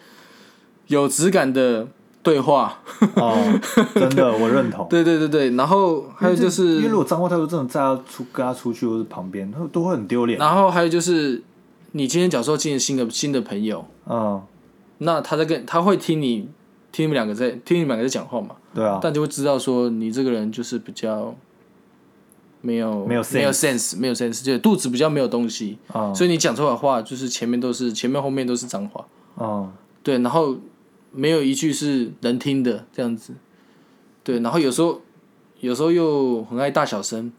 [0.88, 1.88] 有质感的
[2.22, 2.80] 对话。
[3.14, 3.60] 哦，
[3.94, 4.86] 真的 我认同。
[4.90, 10.38] 对对对对，然后还有就是因为，如果脏话太多，真的在他出跟他出去或是旁边，都都会很丢脸。
[10.38, 11.42] 然后还有就是，
[11.92, 14.42] 你今天假如说进了新的新的朋友，嗯，
[14.98, 16.48] 那他在跟他会听你
[16.90, 21.34] 听你们两个在听你们两个在讲话嘛，对啊，但就会知道说你这个人就是比较
[22.66, 29.06] 没有没有没有 sense 没有 sense，就是肚子比较没有东西，嗯所以你讲出来的话就是前面都是前面后面都是脏话，
[29.36, 29.70] 哦，
[30.02, 30.56] 对，然后
[31.12, 33.34] 没有一句是能听的这样子，
[34.24, 35.00] 对，然后有时候
[35.60, 37.32] 有时候又很爱大小声，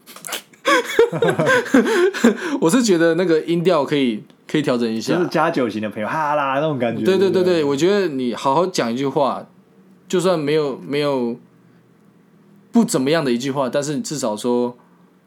[2.60, 5.14] 我是觉得那个音调可以可以调整一下。
[5.14, 7.04] 就是，加酒型的朋友，哈啦那种感觉。
[7.04, 9.46] 对对对对，我觉得你好好讲一句话，
[10.08, 11.36] 就算没有没有
[12.72, 14.76] 不怎么样的一句话，但是至少说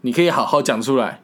[0.01, 1.21] 你可以好好讲出来。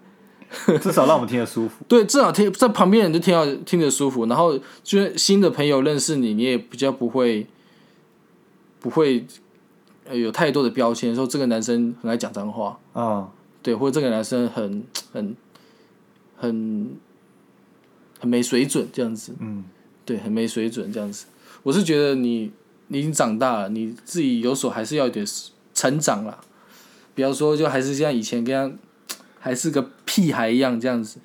[0.82, 1.84] 至少让我们听得舒服。
[1.90, 7.46] 对，至少听在旁边人就听到听着舒服，然后就是新的朋友认识你，你也比较不会
[8.80, 9.28] 不会
[10.06, 13.28] 呃有太多的标签，说这个男生很爱讲脏话，嗯，
[13.62, 15.36] 对，或者这个男生很很
[16.38, 16.96] 很
[18.22, 19.66] 很没水准这样子，嗯，
[20.06, 21.26] 对，很没水准这样子。
[21.64, 22.54] 我是觉得你
[22.88, 25.26] 你已经长大了，你自己有所还是要有点
[25.74, 26.40] 成长啦，
[27.18, 28.78] 不要说就还是像以前这样，
[29.40, 31.20] 还是个屁孩一样这样子。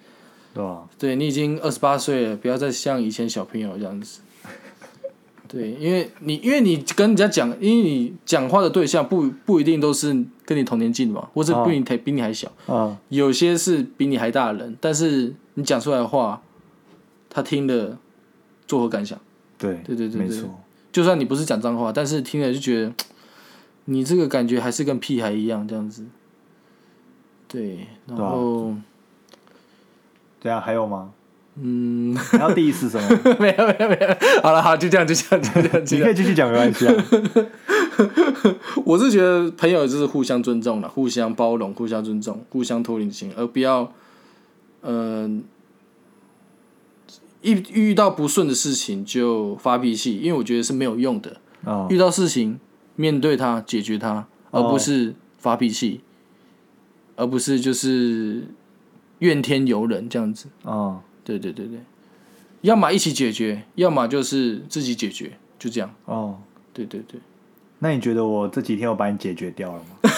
[0.55, 0.89] 对吧？
[0.99, 4.21] 对你已经二十八岁了，不要再像以前小朋友这样子。
[5.49, 16.43] 对，因为你因为你跟人家讲，因为你讲话的对象不不一定都是跟你同年纪的嘛，或者哦比你比你还小，嗯，有些是比你还大的人，但是你讲出来的话，
[17.29, 17.99] 他听了
[18.67, 19.19] 作何感想？
[19.59, 20.49] 对，对对对对没错，
[20.91, 22.93] 就算你不是讲脏话，但是听了就觉得
[23.87, 26.07] 你这个感觉还是跟屁孩一样这样子。
[27.49, 28.75] 对，然对啊后、
[30.41, 31.11] 这样还有吗？
[31.61, 33.09] 嗯，还要第一次什么？
[33.39, 36.05] 没有没有没有，好了好，就这样就这样就这样你这样。
[36.07, 36.95] 可以继续讲，没关系啊。
[38.87, 43.93] 我是觉得朋友就是互相尊重了，互相包容，互相尊重，互相托领心，而不要，
[44.81, 45.45] 嗯、
[47.43, 51.37] 一遇到不顺的事情就发脾气，因为我觉得是没有用的。
[51.67, 52.59] 嗯，遇到事情
[52.97, 56.01] 面对他，解决他，而哦不是发脾气，
[57.17, 58.45] 而不是就是
[59.21, 60.47] 怨天尤人这样子。
[60.63, 61.79] 哦，对对对对，
[62.63, 65.91] 要么一起解决，要么就是自己解决，就这样。
[66.05, 66.39] 哦，
[66.73, 67.21] 对对对。
[67.79, 69.87] 那你觉得我这几天我把你解决掉了吗？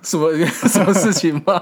[0.00, 1.60] 什么 什么事情吗？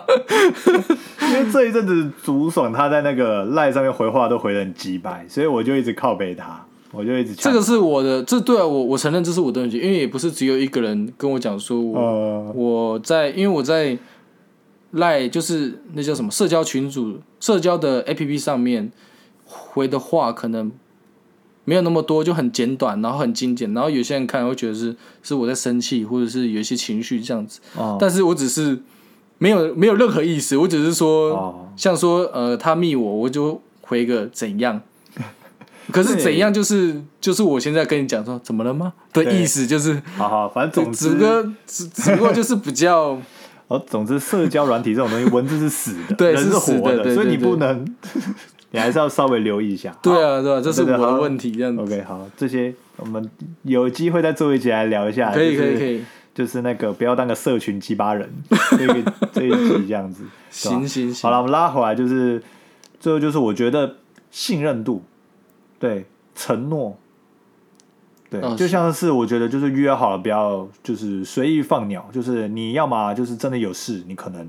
[1.23, 6.67] 因为这一阵子竹爽他在那个赖上面回话都回的很鸡掰，所以我就一直靠背他，
[6.97, 13.99] 我就一直呛这个是我的，这对啊，我我承认这是我的问题，因为也不是只有一个人跟我讲说我、呃我在，因为我在
[14.93, 18.91] 赖就是那叫什么社交群组、社交的 APP 上面
[19.45, 20.73] 回的话，可能
[21.65, 28.81] 没有那么多，就很简短，然后很精简，然后有些人看会觉得是是我在生气，或者是有一些情绪这样子，哦但是我只是
[29.39, 31.33] 没有没有任何意思，我只是说。
[31.33, 34.81] 哦像说呃他密我，我就回个怎样。
[35.93, 43.18] 可是怎样就是就是我现在跟你讲说怎么了吗的意思，就是好好，反正总只之不过只只不过就是比较
[43.68, 47.84] 哦，总之社交软体这种东西，文字是死的，人对是活的对所以你不能，
[48.70, 49.97] 你还是要稍微留意一下。
[50.03, 53.28] 对啊对啊，这是我的问题，这样子 OK，好，这些我们
[53.62, 55.32] 有机会再做一集来聊一下。
[55.32, 58.30] 可以就是可以可以，就是那个不要当个社群鸡巴人，
[58.78, 60.22] 这个这一集这样子。
[60.51, 62.41] 行行行，好了，我们拉回来，就是
[63.01, 63.97] 最后就是我觉得
[64.30, 65.03] 信任度，
[65.87, 66.97] 对承诺，
[68.28, 74.49] 对，哦就像是我觉得就是约好了，不要就是随意放鸟，就是你要么就是真的有事，你可能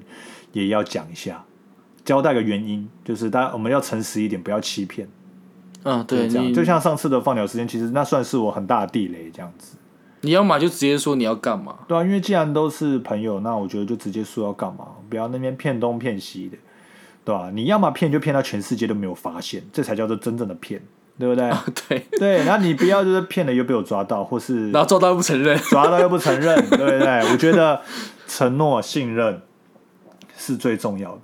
[0.51, 1.43] 也要讲一下，
[2.03, 5.07] 交代个原因，就是大家我们要诚实一点，不要欺骗。
[5.83, 9.77] 嗯对就这样，你就像上次的放鸟时间，其实那算是我很大的地雷，这样子。
[10.21, 16.57] 你要嘛就直接说你要干嘛，对啊，因为既然都是朋友，那我觉得就直接说要干嘛，不要那边骗东骗西的，
[17.23, 20.81] 对吧、你要么骗就骗到全世界都没有发现，这才叫做真正的骗，
[21.19, 21.51] 对不对？
[21.87, 27.31] 对，对，然后你不要就是骗了又被我抓到，或是 然后抓到又不承认， 抓到又不承认，对不对？
[27.31, 27.81] 我觉得
[28.27, 29.41] 承诺、信任
[30.37, 31.21] 是最重要的，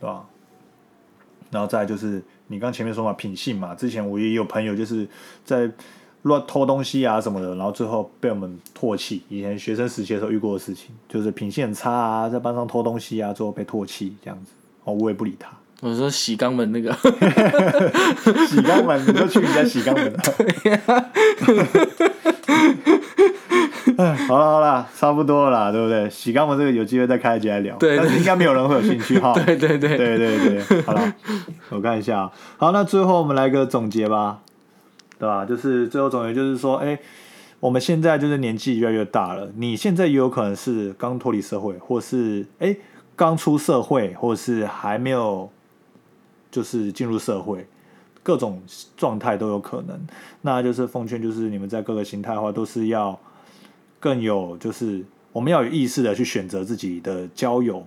[0.00, 0.24] 对吧？
[1.50, 5.06] 然后再来就是你刚前面说嘛，品性嘛，之前我也有朋友就是
[5.44, 5.70] 在
[6.22, 9.22] 乱偷东西啊什么的，然后最后被我们唾弃。
[9.28, 14.52] 以前学生时期的时候遇过的事情，就是品性很差啊，在班上偷东西啊，最后被唾弃这样子。
[14.84, 15.50] 哦，我也不理他。
[15.80, 16.92] 我说洗肛门那个，
[18.46, 20.22] 洗肛门，你就去人家洗肛门、啊。
[23.96, 26.08] 哎，好了好了，差不多了啦，对不对？
[26.08, 29.32] 洗肛门这个有机会再开一集来聊，对但是应该没有人会有兴趣哈。
[29.34, 31.14] 对 对对，对对对，好了，
[31.70, 34.40] 我看一下啊，好，那最后我们来个总结吧，
[35.18, 35.44] 对吧？
[35.44, 36.98] 就是最后总结就是说，哎，
[37.58, 42.76] 我们现在就是年纪越来越大了，你现在也有可能是刚脱离社会，或是哎
[43.16, 45.50] 刚出社会，或是还没有
[46.50, 47.66] 就是进入社会，
[48.22, 48.62] 各种
[48.96, 49.98] 状态都有可能。
[50.42, 53.18] 那就是奉劝，就是你们在各个形态的话，都是要
[53.98, 57.86] 更有，就是我们要有意识的去选择自己的交友，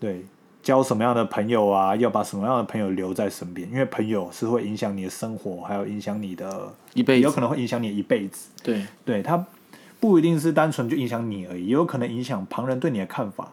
[0.00, 0.24] 对，
[0.62, 8.48] 交什么样的朋友啊，要把什么样的朋友留在身边，因为朋友是会影响你的生活，还有影响你的，一辈子有可，能会影响你一辈子。
[8.62, 9.46] 对，对，他
[10.00, 13.52] 不一定是单纯就影响你而已，也有可能影响旁人对你的看法，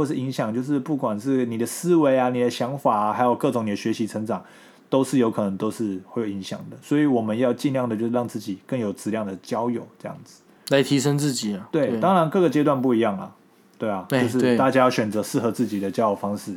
[0.00, 4.42] 或是影响就是不管是你的思维啊、你的想法啊，还有各种你的学习成长，
[4.88, 6.76] 都是有可能都是会有影响的。
[6.80, 10.40] 所以我们要尽量的，就是让自己更有质量的交友，这样子。
[10.70, 13.34] 来提升自己啊，对，当然各个阶段不一样啊，
[13.76, 16.54] 对啊，就是大家要选择适合自己的交友方式，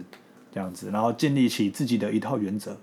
[0.54, 2.78] 这样子，然后建立起自己的一套原则，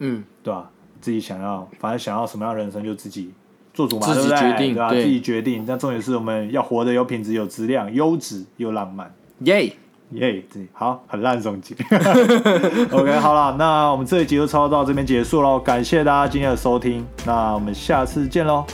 [0.00, 0.68] 嗯，对吧？
[1.00, 3.30] 自己想要，反正想要什么样的人生就自己
[3.74, 4.90] 做主嘛，自己对不对决定对吧？
[4.90, 5.66] 自己决定。
[5.66, 9.14] 但重点是我们要活得有品质、有质量、优质又浪漫。
[9.40, 9.76] 耶，
[10.14, 10.42] 耶、
[10.72, 11.74] 好，很烂总结。
[12.90, 18.64] OK，好了，那我们这一集就超到这边结束喽，感谢大家今天的收听，那我们下次见喽。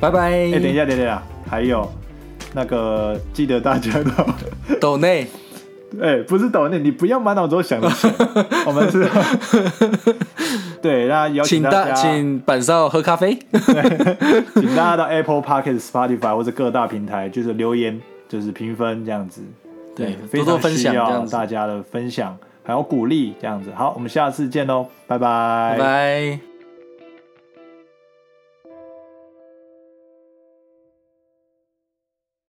[0.00, 0.30] 拜拜。
[0.30, 1.90] 哎、等一下，等一下，还有
[2.52, 4.12] 那个记得大家的。
[4.80, 5.26] 抖内，
[6.00, 8.12] 哎、不是抖内，你不要满脑子都想着钱，
[8.66, 9.08] 我们是，
[10.82, 13.38] 对，那邀请大大家，请板少喝咖啡。
[14.54, 19.42] 请大家到 Apple Podcast、Spotify 或者各大平台，就是留言，就是评分这样子。
[19.96, 23.72] 对非常多多分享需要大家的分享，还有鼓励这样子。
[23.74, 26.55] 好，我们下次见喽，拜拜，拜拜。